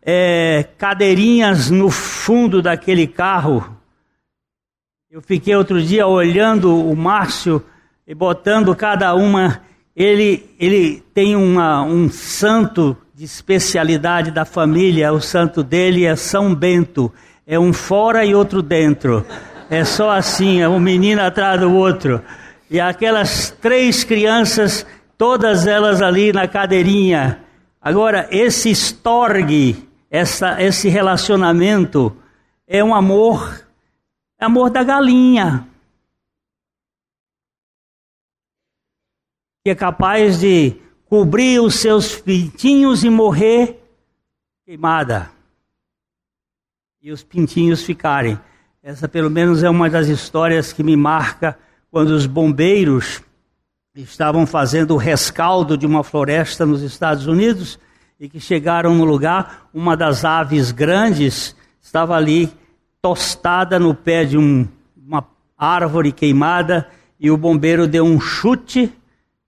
[0.00, 3.77] é, cadeirinhas no fundo daquele carro.
[5.10, 7.62] Eu fiquei outro dia olhando o Márcio
[8.06, 9.62] e botando cada uma.
[9.96, 16.54] Ele, ele tem uma, um santo de especialidade da família, o santo dele é São
[16.54, 17.10] Bento.
[17.46, 19.24] É um fora e outro dentro.
[19.70, 22.20] É só assim, é um menino atrás do outro.
[22.70, 24.84] E aquelas três crianças,
[25.16, 27.40] todas elas ali na cadeirinha.
[27.80, 32.14] Agora, esse estorgue essa, esse relacionamento
[32.66, 33.67] é um amor,
[34.38, 35.66] amor da galinha.
[39.64, 40.76] Que é capaz de
[41.06, 43.82] cobrir os seus pintinhos e morrer
[44.64, 45.30] queimada.
[47.02, 48.38] E os pintinhos ficarem.
[48.82, 51.58] Essa, pelo menos, é uma das histórias que me marca
[51.90, 53.22] quando os bombeiros
[53.94, 57.78] estavam fazendo o rescaldo de uma floresta nos Estados Unidos
[58.20, 62.52] e que chegaram no lugar, uma das aves grandes estava ali
[63.08, 66.86] tostada no pé de um, uma árvore queimada
[67.18, 68.92] e o bombeiro deu um chute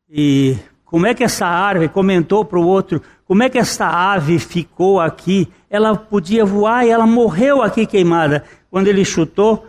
[0.09, 4.39] e como é que essa árvore comentou para o outro, como é que essa ave
[4.39, 5.47] ficou aqui?
[5.69, 8.45] Ela podia voar e ela morreu aqui queimada.
[8.71, 9.69] Quando ele chutou,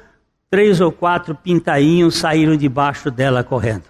[0.50, 3.84] três ou quatro pintainhos saíram debaixo dela correndo.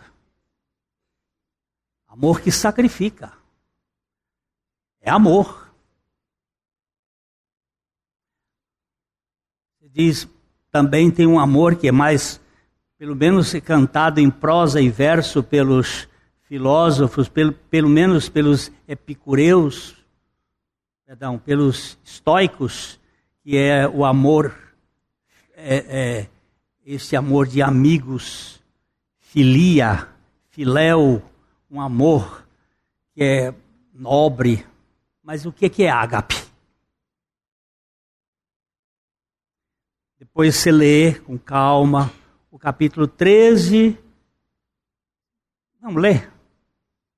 [2.07, 3.31] Amor que sacrifica.
[4.99, 5.60] É amor.
[9.93, 10.27] Diz,
[10.71, 12.39] também tem um amor que é mais,
[12.97, 16.07] pelo menos cantado em prosa e verso pelos
[16.43, 19.95] filósofos, pelo, pelo menos pelos epicureus,
[21.05, 22.97] perdão, pelos estoicos,
[23.43, 24.55] que é o amor,
[25.55, 26.27] é, é,
[26.85, 28.61] esse amor de amigos,
[29.19, 30.07] filia,
[30.51, 31.21] filéu,
[31.69, 32.45] um amor
[33.13, 33.53] que é
[33.93, 34.65] nobre,
[35.21, 36.50] mas o que é ágape?
[40.31, 42.09] Depois você lê com calma
[42.49, 43.97] o capítulo 13.
[45.81, 46.31] Vamos ler?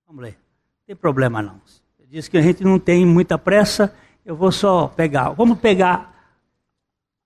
[0.08, 0.32] Vamos ler.
[0.32, 1.62] Não tem problema não.
[2.10, 3.96] Diz que a gente não tem muita pressa,
[4.26, 5.30] eu vou só pegar.
[5.30, 6.34] Vamos pegar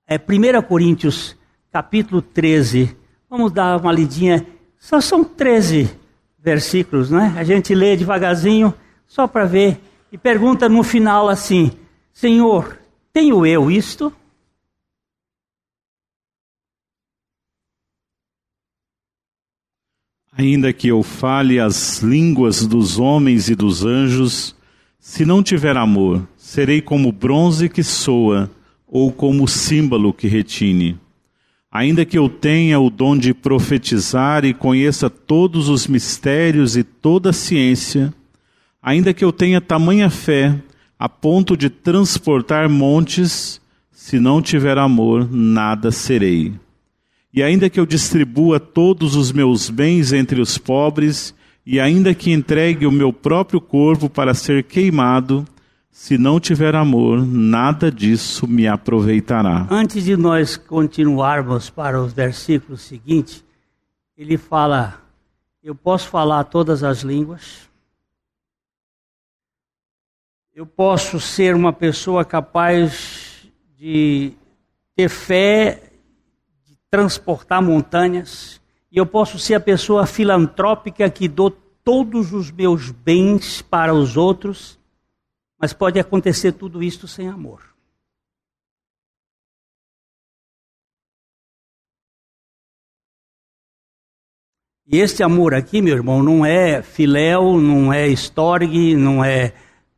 [0.06, 1.38] é, 1 Coríntios,
[1.72, 2.94] capítulo 13.
[3.30, 4.46] Vamos dar uma lidinha.
[4.78, 5.90] Só são 13
[6.38, 7.34] versículos, né?
[7.38, 8.74] A gente lê devagarzinho,
[9.06, 9.80] só para ver
[10.12, 11.72] e pergunta no final assim:
[12.12, 12.78] Senhor,
[13.14, 14.12] tenho eu isto?
[20.38, 24.56] Ainda que eu fale as línguas dos homens e dos anjos,
[25.00, 28.50] se não tiver amor, serei como bronze que soa
[28.88, 30.98] ou como símbolo que retine.
[31.72, 37.32] Ainda que eu tenha o dom de profetizar e conheça todos os mistérios e toda
[37.32, 38.14] a ciência,
[38.88, 40.56] Ainda que eu tenha tamanha fé
[40.98, 43.60] a ponto de transportar montes,
[43.92, 46.54] se não tiver amor, nada serei.
[47.34, 52.32] E ainda que eu distribua todos os meus bens entre os pobres, e ainda que
[52.32, 55.46] entregue o meu próprio corpo para ser queimado,
[55.92, 59.68] se não tiver amor, nada disso me aproveitará.
[59.70, 63.44] Antes de nós continuarmos para os versículos seguintes,
[64.16, 65.02] ele fala:
[65.64, 67.68] Eu posso falar todas as línguas,
[70.56, 74.34] eu posso ser uma pessoa capaz de
[74.96, 75.87] ter fé,
[76.90, 78.62] transportar montanhas,
[78.92, 84.18] e eu posso ser a pessoa filantrópica que dou todos os meus bens para os
[84.18, 84.80] outros.
[85.60, 87.76] Mas pode acontecer tudo isto sem amor.
[94.90, 99.54] E este amor aqui, meu irmão, não é filéu, não é estorgue, não é,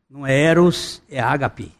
[0.09, 1.71] não é eros, é ágape.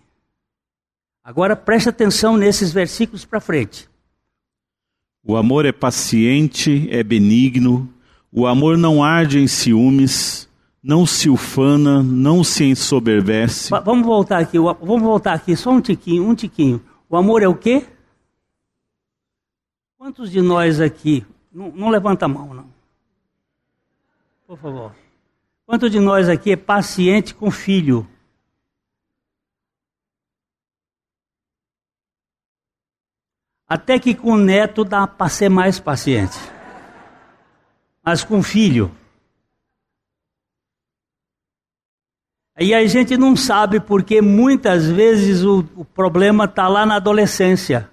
[1.24, 3.89] Agora preste atenção nesses versículos para frente.
[5.30, 7.88] O amor é paciente, é benigno,
[8.32, 10.50] o amor não arde em ciúmes,
[10.82, 13.70] não se ufana, não se ensoberbece.
[13.86, 16.82] Vamos voltar aqui, vamos voltar aqui, só um tiquinho, um tiquinho.
[17.08, 17.86] O amor é o quê?
[20.00, 21.24] Quantos de nós aqui,
[21.54, 22.66] não, não levanta a mão não.
[24.48, 24.96] Por favor.
[25.64, 28.08] Quanto de nós aqui é paciente com filho?
[33.70, 36.40] Até que com neto dá para ser mais paciente.
[38.04, 38.92] Mas com filho.
[42.58, 47.90] E a gente não sabe porque muitas vezes o, o problema está lá na adolescência.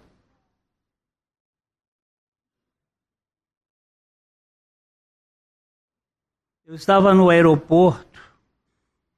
[6.64, 8.20] Eu estava no aeroporto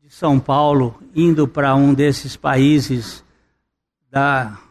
[0.02, 3.24] de São Paulo, indo para um desses países
[4.10, 4.67] da, da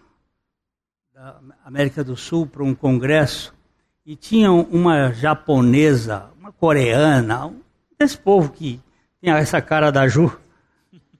[1.67, 3.53] América do Sul, para um congresso,
[4.05, 7.53] e tinha uma japonesa, uma coreana,
[7.99, 8.79] desse povo que
[9.19, 10.31] tem essa cara da Ju,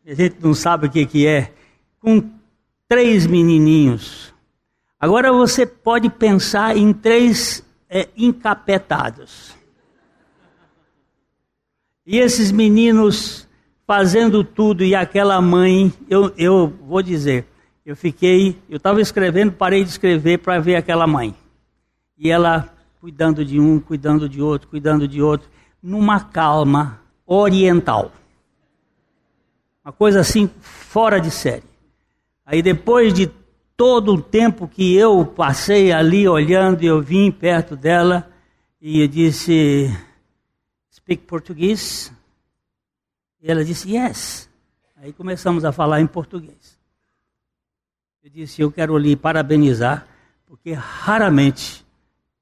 [0.06, 1.52] a gente não sabe o que, que é,
[2.00, 2.32] com
[2.88, 4.34] três menininhos.
[4.98, 9.54] Agora você pode pensar em três é, encapetados.
[12.06, 13.50] E esses meninos
[13.86, 17.46] fazendo tudo e aquela mãe, eu, eu vou dizer,
[17.88, 21.34] eu fiquei, eu estava escrevendo, parei de escrever para ver aquela mãe.
[22.18, 22.68] E ela
[23.00, 25.50] cuidando de um, cuidando de outro, cuidando de outro,
[25.82, 28.12] numa calma oriental.
[29.86, 31.64] Uma coisa assim fora de série.
[32.46, 33.32] Aí depois de
[33.78, 38.30] todo o tempo que eu passei ali olhando, eu vim perto dela
[38.82, 39.90] e eu disse:
[40.92, 42.12] speak português?
[43.42, 44.50] E ela disse, yes.
[44.98, 46.77] Aí começamos a falar em português.
[48.28, 50.06] Eu disse, eu quero lhe parabenizar,
[50.46, 51.86] porque raramente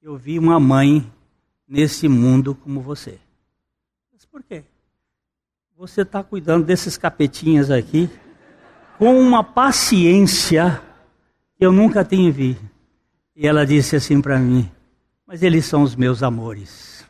[0.02, 1.08] eu vi uma mãe
[1.66, 3.20] nesse mundo como você.
[4.12, 4.64] Mas por quê?
[5.76, 8.10] Você está cuidando desses capetinhas aqui
[8.98, 10.82] com uma paciência
[11.56, 12.68] que eu nunca tenho visto.
[13.36, 14.68] E ela disse assim para mim:
[15.24, 17.08] Mas eles são os meus amores.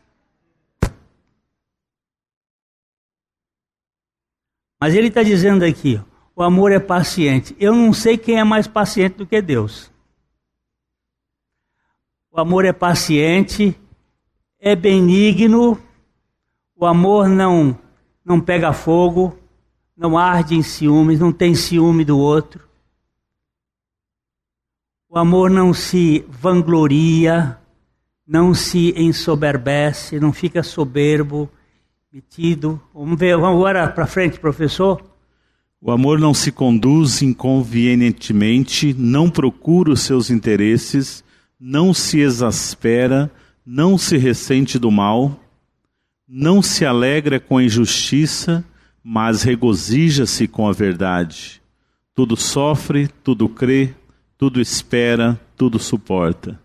[4.78, 5.98] Mas ele está dizendo aqui:
[6.36, 7.56] o amor é paciente.
[7.58, 9.90] Eu não sei quem é mais paciente do que Deus.
[12.30, 13.74] O amor é paciente,
[14.60, 15.80] é benigno,
[16.76, 17.78] o amor não,
[18.22, 19.38] não pega fogo,
[19.96, 22.68] não arde em ciúmes, não tem ciúme do outro.
[25.08, 27.58] O amor não se vangloria,
[28.26, 31.48] não se ensoberbece, não fica soberbo,
[32.12, 32.78] metido.
[32.92, 35.15] Vamos ver, vamos agora para frente, professor.
[35.80, 41.22] O amor não se conduz inconvenientemente, não procura os seus interesses,
[41.58, 43.30] não se exaspera,
[43.64, 45.38] não se ressente do mal,
[46.26, 48.64] não se alegra com a injustiça,
[49.02, 51.62] mas regozija-se com a verdade.
[52.14, 53.94] Tudo sofre, tudo crê,
[54.36, 56.60] tudo espera, tudo suporta.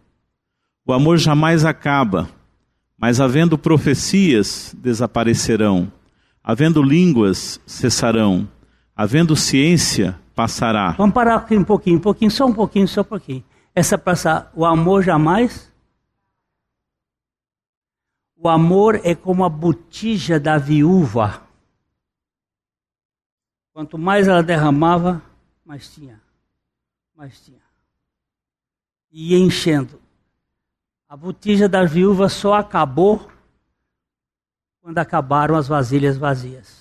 [0.86, 2.30] O amor jamais acaba
[3.02, 5.92] mas havendo profecias, desaparecerão,
[6.44, 8.48] havendo línguas, cessarão,
[9.02, 10.92] havendo ciência, passará.
[10.92, 13.44] Vamos parar aqui um pouquinho, um pouquinho, só um pouquinho, só um pouquinho.
[13.74, 15.72] Essa passar, o amor jamais.
[18.38, 21.42] O amor é como a botija da viúva.
[23.74, 25.20] Quanto mais ela derramava,
[25.66, 26.22] mais tinha.
[27.16, 27.62] Mais tinha.
[29.12, 30.00] E enchendo.
[31.10, 33.32] A botija da viúva só acabou
[34.80, 36.81] quando acabaram as vasilhas vazias.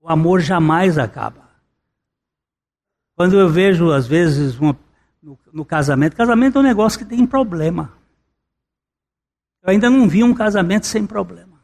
[0.00, 1.48] O amor jamais acaba.
[3.14, 4.78] Quando eu vejo, às vezes, uma,
[5.22, 7.92] no, no, casamento, casamento é um negócio que tem problema.
[9.62, 11.58] Eu ainda não vi um casamento sem problema.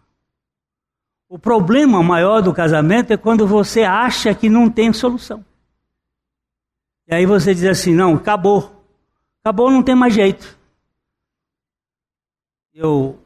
[1.28, 5.44] O problema maior do casamento é quando você acha que não tem solução.
[7.06, 8.84] E aí você diz assim: não, acabou.
[9.40, 10.58] Acabou, não tem mais jeito.
[12.72, 13.20] Eu,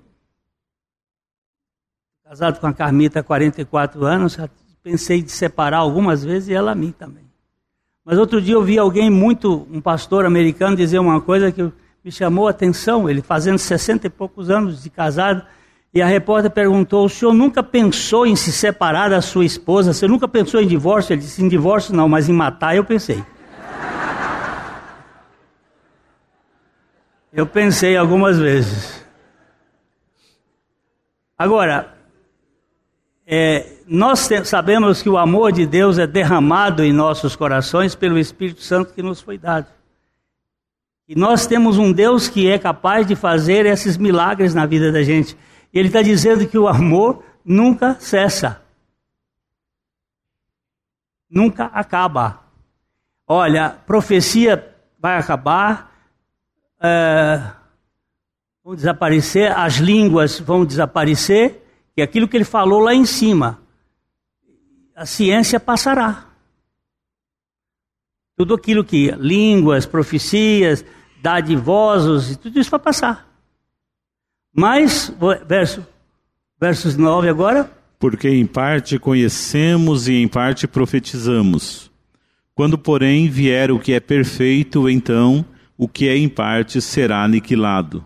[2.25, 4.37] casado com a Carmita há 44 anos,
[4.83, 7.25] pensei de separar algumas vezes e ela a mim também.
[8.05, 11.63] Mas outro dia eu vi alguém muito, um pastor americano, dizer uma coisa que
[12.03, 13.09] me chamou a atenção.
[13.09, 15.45] Ele fazendo 60 e poucos anos de casado,
[15.93, 19.93] E a repórter perguntou: o senhor nunca pensou em se separar da sua esposa?
[19.93, 21.13] Você nunca pensou em divórcio?
[21.13, 23.23] Ele disse: em divórcio não, mas em matar eu pensei.
[27.33, 29.05] Eu pensei algumas vezes.
[31.39, 31.95] Agora,
[33.27, 38.63] é, nós sabemos que o amor de Deus é derramado em nossos corações pelo Espírito
[38.63, 39.67] Santo que nos foi dado.
[41.09, 45.03] E nós temos um Deus que é capaz de fazer esses milagres na vida da
[45.03, 45.37] gente.
[45.73, 48.61] E Ele está dizendo que o amor nunca cessa,
[51.31, 52.43] nunca acaba.
[53.27, 55.95] Olha, profecia vai acabar,
[56.81, 57.43] é,
[58.63, 61.63] vão desaparecer, as línguas vão desaparecer,
[61.97, 63.59] e aquilo que ele falou lá em cima,
[64.99, 66.27] a ciência passará.
[68.37, 70.85] Tudo aquilo que línguas, profecias,
[71.23, 73.29] dadivosos, tudo isso vai passar.
[74.53, 75.13] Mas,
[75.47, 75.87] verso,
[76.61, 77.71] versos 9 agora.
[77.97, 81.93] Porque em parte conhecemos e em parte profetizamos.
[82.53, 85.45] Quando, porém, vier o que é perfeito, então
[85.77, 88.05] o que é em parte será aniquilado.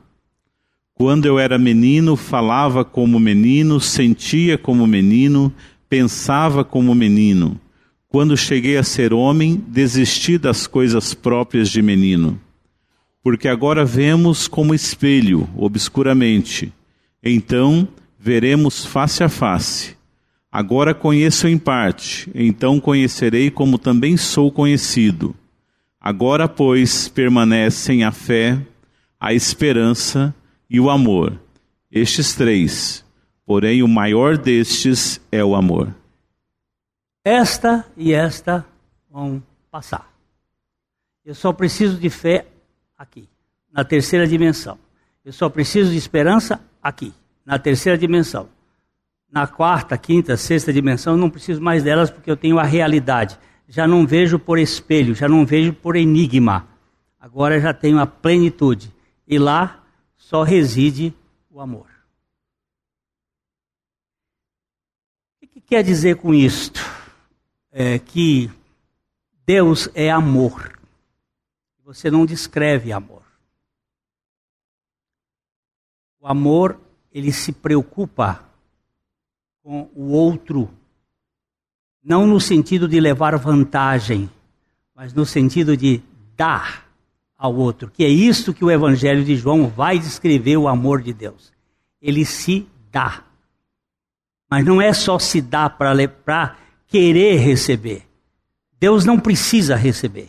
[0.93, 5.53] Quando eu era menino, falava como menino, sentia como menino,
[5.93, 7.61] pensava como menino.
[8.09, 12.41] Quando cheguei a ser homem, desisti das coisas próprias de menino.
[13.23, 16.73] Porque agora vemos como espelho, obscuramente.
[17.23, 17.87] Então
[18.19, 19.95] veremos face a face.
[20.51, 25.37] Agora conheço em parte, então conhecerei como também sou conhecido.
[26.01, 28.59] Agora, pois, permanecem a fé,
[29.21, 30.35] a esperança
[30.71, 31.39] e o amor.
[31.91, 33.05] Estes três,
[33.45, 35.95] porém o maior destes é o amor.
[37.25, 38.65] Esta e esta
[39.11, 40.13] vão passar.
[41.25, 42.47] Eu só preciso de fé
[42.99, 43.29] aqui,
[43.73, 44.79] na terceira dimensão.
[45.25, 47.13] Eu só preciso de esperança aqui,
[47.45, 48.49] na terceira dimensão.
[49.31, 53.39] Na quarta, quinta, sexta dimensão, eu não preciso mais delas porque eu tenho a realidade
[53.73, 56.69] já não vejo por espelho, já não vejo por enigma.
[57.19, 58.95] Agora já tenho a plenitude.
[59.27, 59.83] E lá
[60.15, 61.15] só reside
[61.49, 61.87] o amor.
[65.43, 66.83] O que quer dizer com isto?
[67.71, 68.51] É que
[69.47, 70.79] Deus é amor.
[71.83, 73.23] Você não descreve amor.
[76.21, 76.79] O amor,
[77.11, 78.45] ele se preocupa
[79.63, 80.69] com o outro
[82.05, 84.29] não no sentido de levar vantagem,
[84.95, 86.03] mas no sentido de
[86.37, 86.87] dar
[87.35, 91.15] ao outro, que é isso que o Evangelho de João vai descrever o amor de
[91.15, 91.51] Deus.
[91.99, 93.25] Ele se dá.
[94.53, 98.03] Mas não é só se dar para querer receber.
[98.79, 100.29] Deus não precisa receber.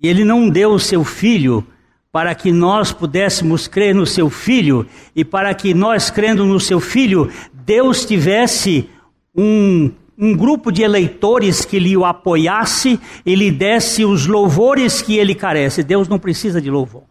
[0.00, 1.66] E Ele não deu o seu filho
[2.12, 6.78] para que nós pudéssemos crer no seu filho e para que nós, crendo no seu
[6.78, 8.88] filho, Deus tivesse
[9.34, 15.18] um um grupo de eleitores que lhe o apoiasse e lhe desse os louvores que
[15.18, 15.82] ele carece.
[15.82, 17.02] Deus não precisa de louvor.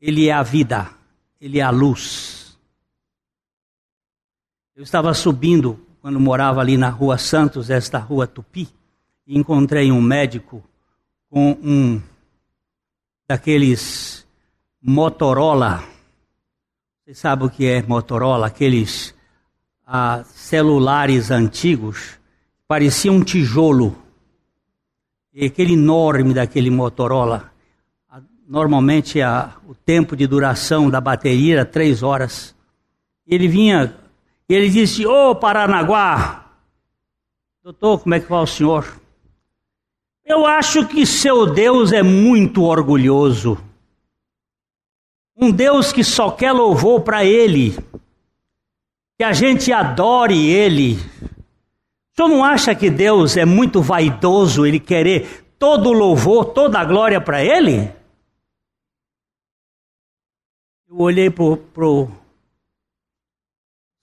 [0.00, 0.90] Ele é a vida,
[1.40, 2.58] ele é a luz.
[4.74, 8.68] Eu estava subindo quando morava ali na Rua Santos, esta rua Tupi,
[9.26, 10.62] e encontrei um médico
[11.28, 12.00] com um
[13.26, 14.26] daqueles
[14.80, 15.96] Motorola
[17.06, 18.48] você sabe o que é Motorola?
[18.48, 19.14] Aqueles
[19.86, 22.18] ah, celulares antigos,
[22.66, 23.96] parecia um tijolo.
[25.32, 27.52] E aquele enorme daquele Motorola.
[28.48, 32.54] Normalmente a, o tempo de duração da bateria era três horas.
[33.26, 33.96] Ele vinha,
[34.48, 36.46] ele disse: Ô oh, Paranaguá,
[37.64, 39.00] doutor, como é que vai o senhor?
[40.24, 43.58] Eu acho que seu Deus é muito orgulhoso.
[45.36, 47.76] Um Deus que só quer louvor para Ele,
[49.18, 50.94] que a gente adore Ele.
[50.94, 56.84] O senhor não acha que Deus é muito vaidoso, Ele querer todo louvor, toda a
[56.84, 57.90] glória para Ele?
[60.88, 62.10] Eu olhei para o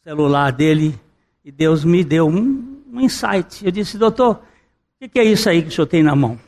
[0.04, 1.00] celular dele
[1.44, 3.66] e Deus me deu um, um insight.
[3.66, 4.42] Eu disse, doutor, o
[5.00, 6.40] que, que é isso aí que o senhor tem na mão?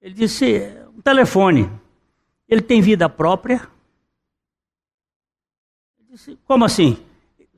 [0.00, 0.60] Ele disse,
[0.96, 1.70] um telefone.
[2.48, 3.66] Ele tem vida própria?
[6.10, 6.98] Disse, Como assim?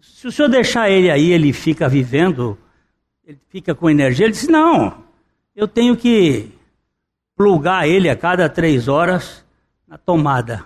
[0.01, 2.57] Se o senhor deixar ele aí, ele fica vivendo,
[3.25, 4.27] ele fica com energia.
[4.27, 5.03] Ele disse: Não,
[5.57, 6.53] eu tenho que
[7.35, 9.45] plugar ele a cada três horas
[9.89, 10.65] na tomada.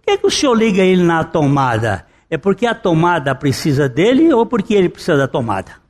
[0.00, 2.06] Por que, que o senhor liga ele na tomada?
[2.28, 5.80] É porque a tomada precisa dele ou porque ele precisa da tomada?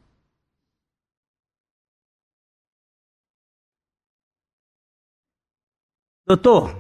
[6.27, 6.77] Doutor,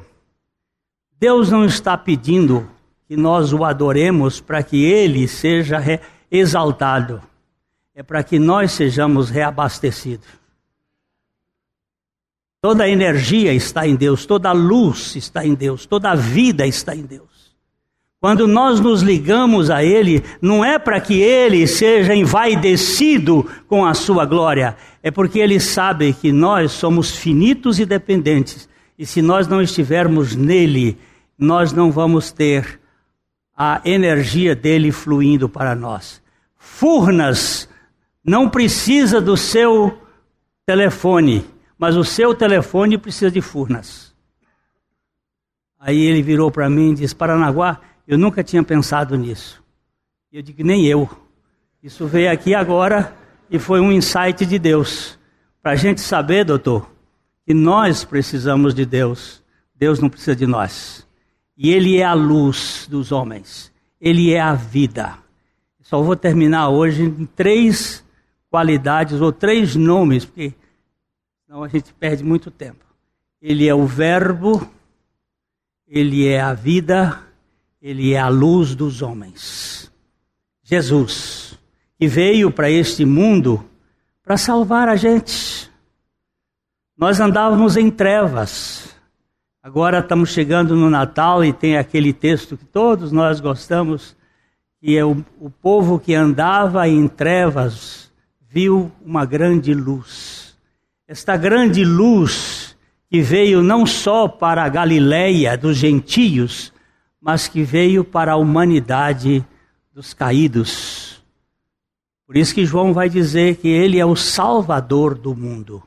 [1.18, 2.70] Deus não está pedindo
[3.06, 5.78] que nós o adoremos para que ele seja
[6.30, 7.20] exaltado,
[7.94, 10.39] é para que nós sejamos reabastecidos.
[12.62, 16.66] Toda a energia está em Deus, toda a luz está em Deus, toda a vida
[16.66, 17.30] está em Deus.
[18.20, 23.94] Quando nós nos ligamos a Ele, não é para que Ele seja envaidecido com a
[23.94, 29.48] sua glória, é porque Ele sabe que nós somos finitos e dependentes, e se nós
[29.48, 30.98] não estivermos nele,
[31.38, 32.78] nós não vamos ter
[33.56, 36.20] a energia dele fluindo para nós.
[36.58, 37.66] Furnas
[38.22, 39.98] não precisa do seu
[40.66, 41.42] telefone,
[41.80, 44.14] mas o seu telefone precisa de Furnas.
[45.78, 49.64] Aí ele virou para mim e disse: Paranaguá, eu nunca tinha pensado nisso.
[50.30, 51.08] Eu digo, nem eu.
[51.82, 53.16] Isso veio aqui agora
[53.50, 55.18] e foi um insight de Deus.
[55.62, 56.86] Para a gente saber, doutor,
[57.46, 59.42] que nós precisamos de Deus.
[59.74, 61.08] Deus não precisa de nós.
[61.56, 63.72] E Ele é a luz dos homens.
[63.98, 65.14] Ele é a vida.
[65.80, 68.04] Só vou terminar hoje em três
[68.50, 70.52] qualidades ou três nomes, porque
[71.50, 72.84] senão a gente perde muito tempo.
[73.42, 74.70] Ele é o Verbo,
[75.84, 77.26] Ele é a vida
[77.82, 79.90] ele é a luz dos homens.
[80.62, 81.58] Jesus,
[81.98, 83.64] que veio para este mundo
[84.22, 85.70] para salvar a gente.
[86.96, 88.94] Nós andávamos em trevas.
[89.62, 94.14] Agora estamos chegando no Natal e tem aquele texto que todos nós gostamos,
[94.78, 98.12] que é o, o povo que andava em trevas
[98.46, 100.39] viu uma grande luz.
[101.10, 102.76] Esta grande luz
[103.10, 106.72] que veio não só para a Galileia dos gentios,
[107.20, 109.44] mas que veio para a humanidade
[109.92, 111.20] dos caídos.
[112.24, 115.82] Por isso que João vai dizer que ele é o salvador do mundo.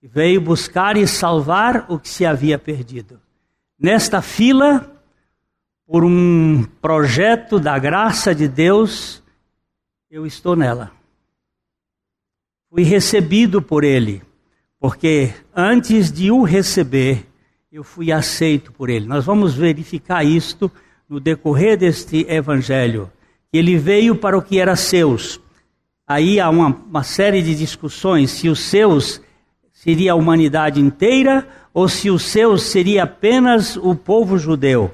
[0.00, 3.20] Que veio buscar e salvar o que se havia perdido.
[3.76, 4.96] Nesta fila,
[5.84, 9.24] por um projeto da graça de Deus,
[10.08, 10.92] eu estou nela.
[12.70, 14.22] Fui recebido por ele,
[14.82, 17.24] porque antes de o receber,
[17.70, 19.06] eu fui aceito por ele.
[19.06, 20.68] Nós vamos verificar isto
[21.08, 23.08] no decorrer deste evangelho.
[23.52, 25.40] Ele veio para o que era seus.
[26.04, 29.22] Aí há uma, uma série de discussões se os seus
[29.72, 34.90] seria a humanidade inteira ou se os seus seria apenas o povo judeu.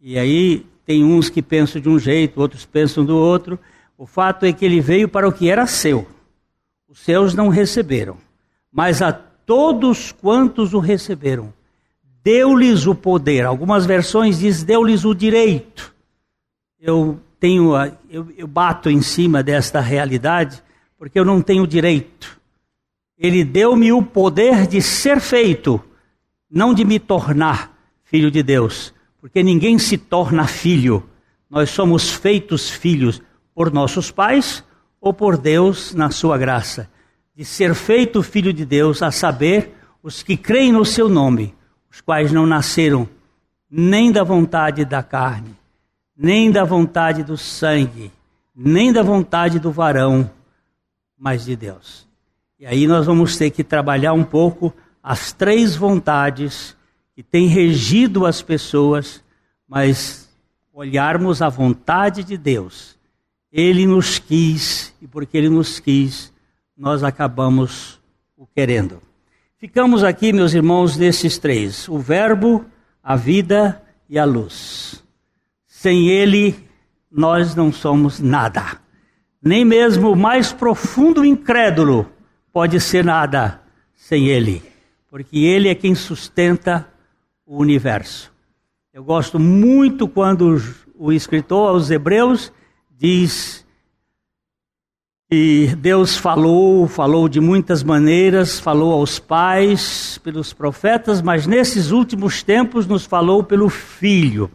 [0.00, 3.58] E aí tem uns que pensam de um jeito, outros pensam do outro.
[3.98, 6.08] O fato é que ele veio para o que era seu.
[6.88, 8.16] Os seus não receberam,
[8.72, 11.52] mas a todos quantos o receberam,
[12.22, 13.44] deu-lhes o poder.
[13.44, 15.94] Algumas versões diz deu-lhes o direito.
[16.78, 17.72] Eu tenho,
[18.10, 20.62] eu, eu bato em cima desta realidade
[20.98, 22.38] porque eu não tenho direito.
[23.16, 25.82] Ele deu-me o poder de ser feito,
[26.50, 31.08] não de me tornar filho de Deus, porque ninguém se torna filho.
[31.48, 33.22] Nós somos feitos filhos
[33.54, 34.62] por nossos pais
[35.00, 36.90] ou por Deus na sua graça.
[37.38, 39.72] De ser feito filho de Deus, a saber,
[40.02, 41.54] os que creem no seu nome
[41.88, 43.08] os quais não nasceram
[43.70, 45.56] nem da vontade da carne,
[46.16, 48.10] nem da vontade do sangue,
[48.52, 50.28] nem da vontade do varão,
[51.16, 52.08] mas de Deus.
[52.58, 56.76] E aí nós vamos ter que trabalhar um pouco as três vontades
[57.14, 59.22] que têm regido as pessoas,
[59.68, 60.28] mas
[60.74, 62.98] olharmos a vontade de Deus.
[63.52, 66.32] Ele nos quis e porque ele nos quis,
[66.78, 68.00] nós acabamos
[68.36, 69.02] o querendo.
[69.58, 72.64] Ficamos aqui, meus irmãos, nesses três: o Verbo,
[73.02, 75.04] a vida e a luz.
[75.66, 76.54] Sem Ele,
[77.10, 78.80] nós não somos nada.
[79.42, 82.08] Nem mesmo o mais profundo incrédulo
[82.52, 83.60] pode ser nada
[83.94, 84.62] sem Ele,
[85.10, 86.88] porque Ele é quem sustenta
[87.44, 88.32] o universo.
[88.92, 90.56] Eu gosto muito quando
[90.96, 92.52] o escritor aos Hebreus
[92.96, 93.64] diz
[95.30, 102.42] e Deus falou, falou de muitas maneiras, falou aos pais, pelos profetas, mas nesses últimos
[102.42, 104.50] tempos nos falou pelo Filho,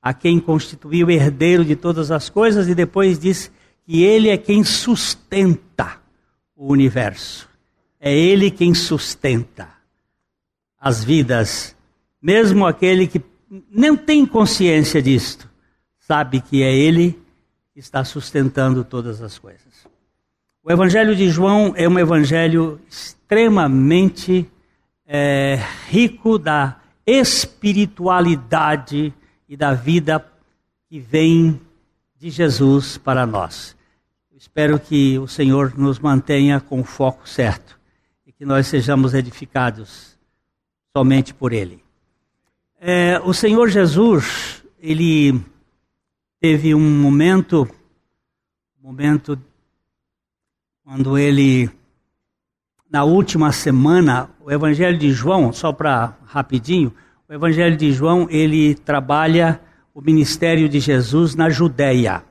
[0.00, 3.52] a quem constituiu herdeiro de todas as coisas, e depois diz
[3.84, 5.98] que ele é quem sustenta
[6.56, 7.46] o universo.
[8.00, 9.68] É ele quem sustenta
[10.80, 11.76] as vidas.
[12.22, 13.20] Mesmo aquele que
[13.70, 15.50] não tem consciência disto,
[15.98, 17.20] sabe que é ele
[17.74, 19.88] que está sustentando todas as coisas.
[20.68, 24.46] O Evangelho de João é um evangelho extremamente
[25.06, 25.58] é,
[25.88, 29.14] rico da espiritualidade
[29.48, 30.22] e da vida
[30.86, 31.58] que vem
[32.18, 33.74] de Jesus para nós.
[34.36, 37.80] espero que o Senhor nos mantenha com o foco certo
[38.26, 40.18] e que nós sejamos edificados
[40.94, 41.82] somente por Ele.
[42.78, 45.40] É, o Senhor Jesus, ele
[46.38, 47.66] teve um momento,
[48.82, 49.47] momento
[50.90, 51.68] quando ele,
[52.90, 56.94] na última semana, o Evangelho de João, só para rapidinho,
[57.28, 59.60] o Evangelho de João, ele trabalha
[59.94, 62.24] o ministério de Jesus na Judéia.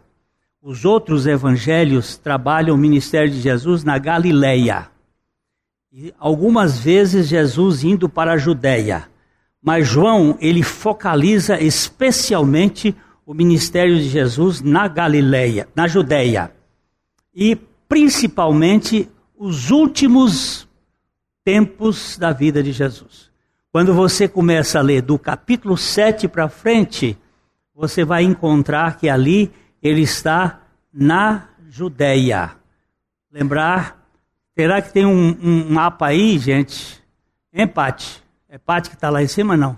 [0.60, 4.88] Os outros evangelhos trabalham o ministério de Jesus na Galileia.
[5.94, 9.08] E algumas vezes Jesus indo para a Judéia.
[9.62, 16.52] Mas João, ele focaliza especialmente o ministério de Jesus na Galileia, na Judéia.
[17.36, 17.56] E
[17.88, 20.68] principalmente os últimos
[21.44, 23.32] tempos da vida de Jesus.
[23.72, 27.18] Quando você começa a ler do capítulo 7 para frente,
[27.74, 30.62] você vai encontrar que ali ele está
[30.92, 32.56] na Judéia.
[33.32, 34.04] Lembrar,
[34.56, 37.02] será que tem um, um mapa aí, gente?
[37.54, 38.24] Empate.
[38.50, 39.78] É Pati que está lá em cima, não?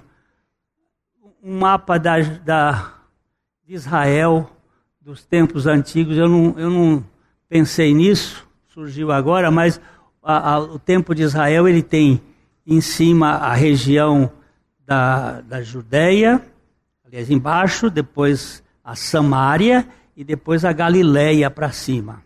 [1.43, 2.93] Um mapa da, da,
[3.65, 4.49] de Israel,
[5.01, 6.15] dos tempos antigos.
[6.15, 7.05] Eu não, eu não
[7.49, 9.81] pensei nisso, surgiu agora, mas
[10.21, 12.21] a, a, o tempo de Israel ele tem
[12.65, 14.31] em cima a região
[14.85, 16.41] da, da Judéia,
[17.03, 22.23] aliás, embaixo, depois a Samária e depois a Galileia para cima.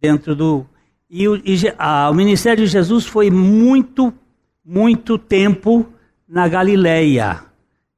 [0.00, 0.66] Dentro do.
[1.08, 4.12] E, o, e a, o ministério de Jesus foi muito,
[4.64, 5.86] muito tempo
[6.28, 7.42] na Galileia,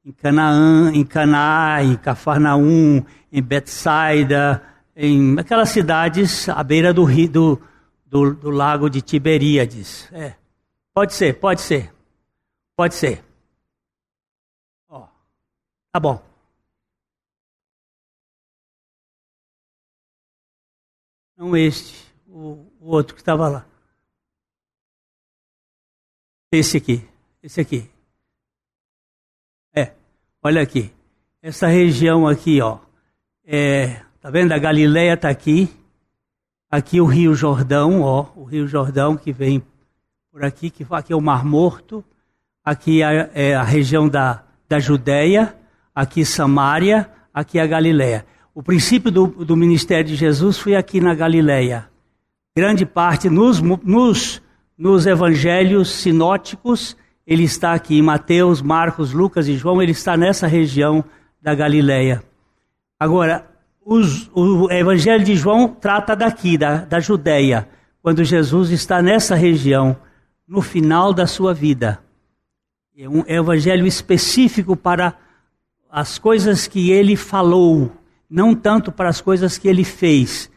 [0.05, 4.61] em Canaã, em Caná, em Cafarnaum, em Betsaida,
[4.95, 7.61] em aquelas cidades à beira do, rio, do,
[8.05, 10.11] do, do lago de Tiberíades.
[10.11, 10.35] É.
[10.93, 11.93] Pode ser, pode ser.
[12.75, 13.23] Pode ser.
[14.87, 15.07] Ó,
[15.91, 16.23] tá bom.
[21.35, 23.65] Não este, o, o outro que estava lá.
[26.51, 27.09] Esse aqui,
[27.41, 27.89] esse aqui.
[29.75, 29.95] É,
[30.41, 30.93] olha aqui.
[31.41, 32.79] Essa região aqui, ó.
[33.43, 34.53] É, Tá vendo?
[34.53, 35.69] A Galileia está aqui.
[36.71, 39.61] Aqui o Rio Jordão, ó, o Rio Jordão que vem
[40.31, 42.01] por aqui, que aqui é o Mar Morto.
[42.63, 45.53] Aqui é, é a região da, da Judéia,
[45.93, 48.25] aqui Samaria, aqui a Galileia.
[48.55, 51.89] O princípio do, do ministério de Jesus foi aqui na Galileia.
[52.55, 54.41] Grande parte nos, nos,
[54.77, 56.95] nos evangelhos sinóticos,
[57.27, 57.97] ele está aqui.
[57.97, 61.03] Em Mateus, Marcos, Lucas e João, ele está nessa região
[61.41, 62.23] da Galileia.
[62.97, 63.51] Agora,
[63.85, 67.67] os, o Evangelho de João trata daqui, da, da Judéia,
[68.01, 69.95] quando Jesus está nessa região,
[70.47, 71.99] no final da sua vida.
[72.95, 75.17] É um evangelho específico para
[75.89, 77.91] as coisas que ele falou,
[78.29, 80.49] não tanto para as coisas que ele fez.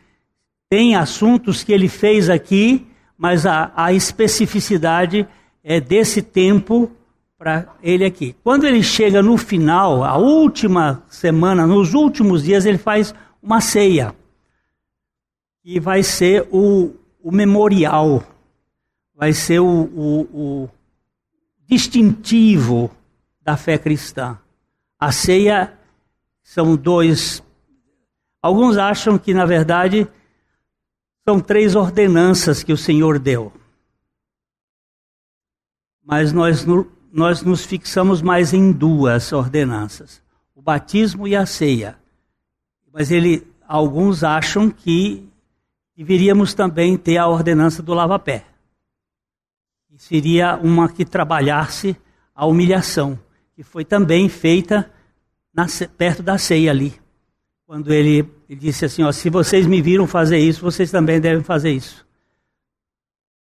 [0.69, 5.27] Tem assuntos que ele fez aqui, mas a, a especificidade
[5.63, 6.91] é desse tempo
[7.39, 8.35] para ele aqui.
[8.43, 14.15] Quando ele chega no final, a última semana, nos últimos dias, ele faz uma ceia.
[15.65, 18.23] E vai ser o, o memorial,
[19.15, 20.71] vai ser o, o, o
[21.67, 22.91] distintivo
[23.43, 24.39] da fé cristã.
[24.99, 25.77] A ceia
[26.43, 27.43] são dois.
[28.41, 30.09] Alguns acham que, na verdade,
[31.29, 33.53] são três ordenanças que o Senhor deu.
[36.03, 36.65] Mas nós
[37.17, 40.23] nós nos fixamos mais em duas ordenanças:
[40.55, 41.99] o batismo e a ceia.
[42.93, 45.27] Mas ele, alguns acham que
[45.97, 48.45] deveríamos também ter a ordenança do lava-pé.
[49.97, 51.97] Seria uma que trabalhasse
[52.35, 53.19] a humilhação,
[53.55, 54.91] que foi também feita
[55.55, 57.01] na, perto da ceia ali.
[57.67, 61.43] Quando ele, ele disse assim: ó, se vocês me viram fazer isso, vocês também devem
[61.43, 62.07] fazer isso.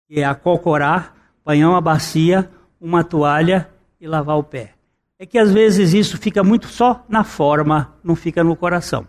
[0.09, 2.51] E é acocorar, panhão, a bacia,
[2.81, 3.69] uma toalha
[3.99, 4.73] e lavar o pé.
[5.19, 9.07] É que às vezes isso fica muito só na forma, não fica no coração.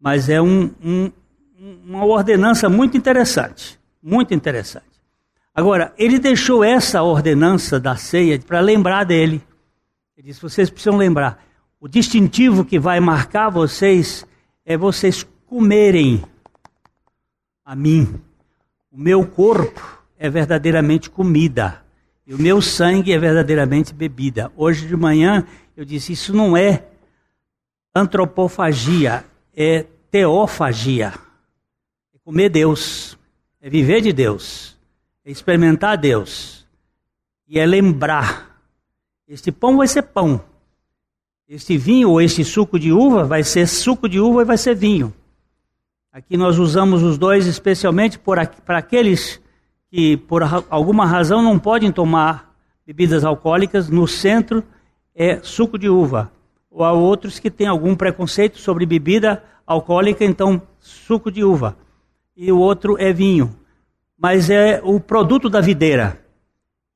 [0.00, 1.10] Mas é um, um,
[1.84, 3.78] uma ordenança muito interessante.
[4.00, 4.86] Muito interessante.
[5.52, 9.42] Agora, ele deixou essa ordenança da ceia para lembrar dele.
[10.16, 11.44] Ele disse: vocês precisam lembrar.
[11.80, 14.24] O distintivo que vai marcar vocês
[14.64, 16.22] é vocês comerem
[17.64, 18.20] a mim.
[18.90, 21.82] O meu corpo é verdadeiramente comida.
[22.30, 24.52] E o meu sangue é verdadeiramente bebida.
[24.56, 25.44] Hoje de manhã
[25.76, 26.84] eu disse: isso não é
[27.92, 31.12] antropofagia, é teofagia.
[32.14, 33.18] É comer Deus,
[33.60, 34.78] é viver de Deus,
[35.24, 36.64] é experimentar Deus.
[37.48, 38.62] E é lembrar:
[39.26, 40.40] este pão vai ser pão,
[41.48, 44.76] este vinho ou este suco de uva vai ser suco de uva e vai ser
[44.76, 45.12] vinho.
[46.12, 49.40] Aqui nós usamos os dois especialmente para aqueles
[49.90, 52.54] que por alguma razão não podem tomar
[52.86, 54.62] bebidas alcoólicas, no centro
[55.14, 56.30] é suco de uva.
[56.70, 61.76] Ou há outros que têm algum preconceito sobre bebida alcoólica, então suco de uva.
[62.36, 63.54] E o outro é vinho.
[64.16, 66.20] Mas é o produto da videira.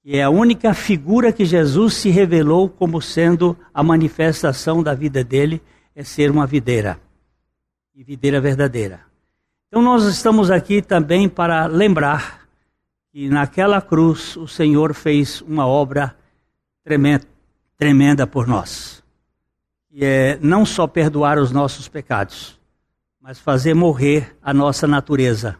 [0.04, 5.24] E é a única figura que Jesus se revelou como sendo a manifestação da vida
[5.24, 5.60] dele,
[5.96, 7.00] é ser uma videira.
[7.94, 9.00] E videira verdadeira.
[9.68, 12.43] Então nós estamos aqui também para lembrar
[13.14, 16.18] que naquela cruz o Senhor fez uma obra
[16.82, 17.24] tremenda,
[17.76, 19.04] tremenda por nós.
[19.88, 22.58] E é não só perdoar os nossos pecados,
[23.20, 25.56] mas fazer morrer a nossa natureza.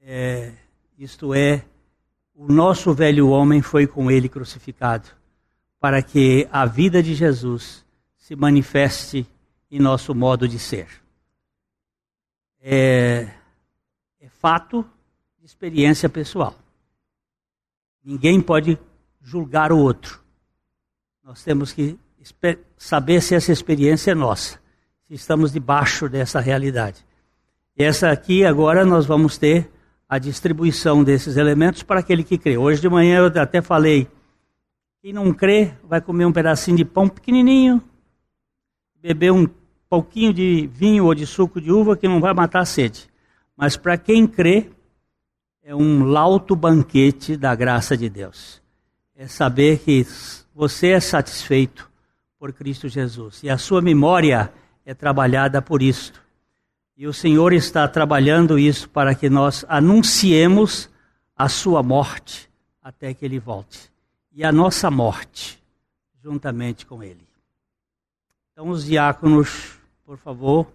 [0.00, 0.52] É,
[0.98, 1.64] isto é,
[2.34, 5.08] o nosso velho homem foi com ele crucificado,
[5.78, 7.86] para que a vida de Jesus
[8.16, 9.24] se manifeste
[9.70, 10.88] em nosso modo de ser.
[12.60, 13.28] É,
[14.20, 14.84] é fato
[15.46, 16.56] experiência pessoal.
[18.04, 18.76] Ninguém pode
[19.22, 20.20] julgar o outro.
[21.22, 21.96] Nós temos que
[22.76, 24.58] saber se essa experiência é nossa,
[25.04, 27.06] se estamos debaixo dessa realidade.
[27.76, 29.70] Essa aqui agora nós vamos ter
[30.08, 32.58] a distribuição desses elementos para aquele que crê.
[32.58, 34.08] Hoje de manhã eu até falei:
[35.00, 37.80] quem não crê vai comer um pedacinho de pão pequenininho,
[39.00, 39.46] beber um
[39.88, 43.08] pouquinho de vinho ou de suco de uva que não vai matar a sede.
[43.56, 44.70] Mas para quem crê,
[45.66, 48.62] é um lauto banquete da graça de Deus.
[49.16, 50.06] É saber que
[50.54, 51.90] você é satisfeito
[52.38, 54.52] por Cristo Jesus e a sua memória
[54.84, 56.22] é trabalhada por isto.
[56.96, 60.88] E o Senhor está trabalhando isso para que nós anunciemos
[61.36, 62.48] a sua morte
[62.80, 63.90] até que ele volte.
[64.32, 65.60] E a nossa morte,
[66.22, 67.26] juntamente com ele.
[68.52, 70.68] Então, os diáconos, por favor,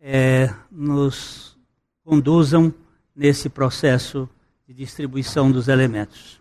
[0.00, 1.58] é, nos
[2.02, 2.72] conduzam
[3.18, 4.28] nesse processo
[4.66, 6.37] de distribuição dos elementos.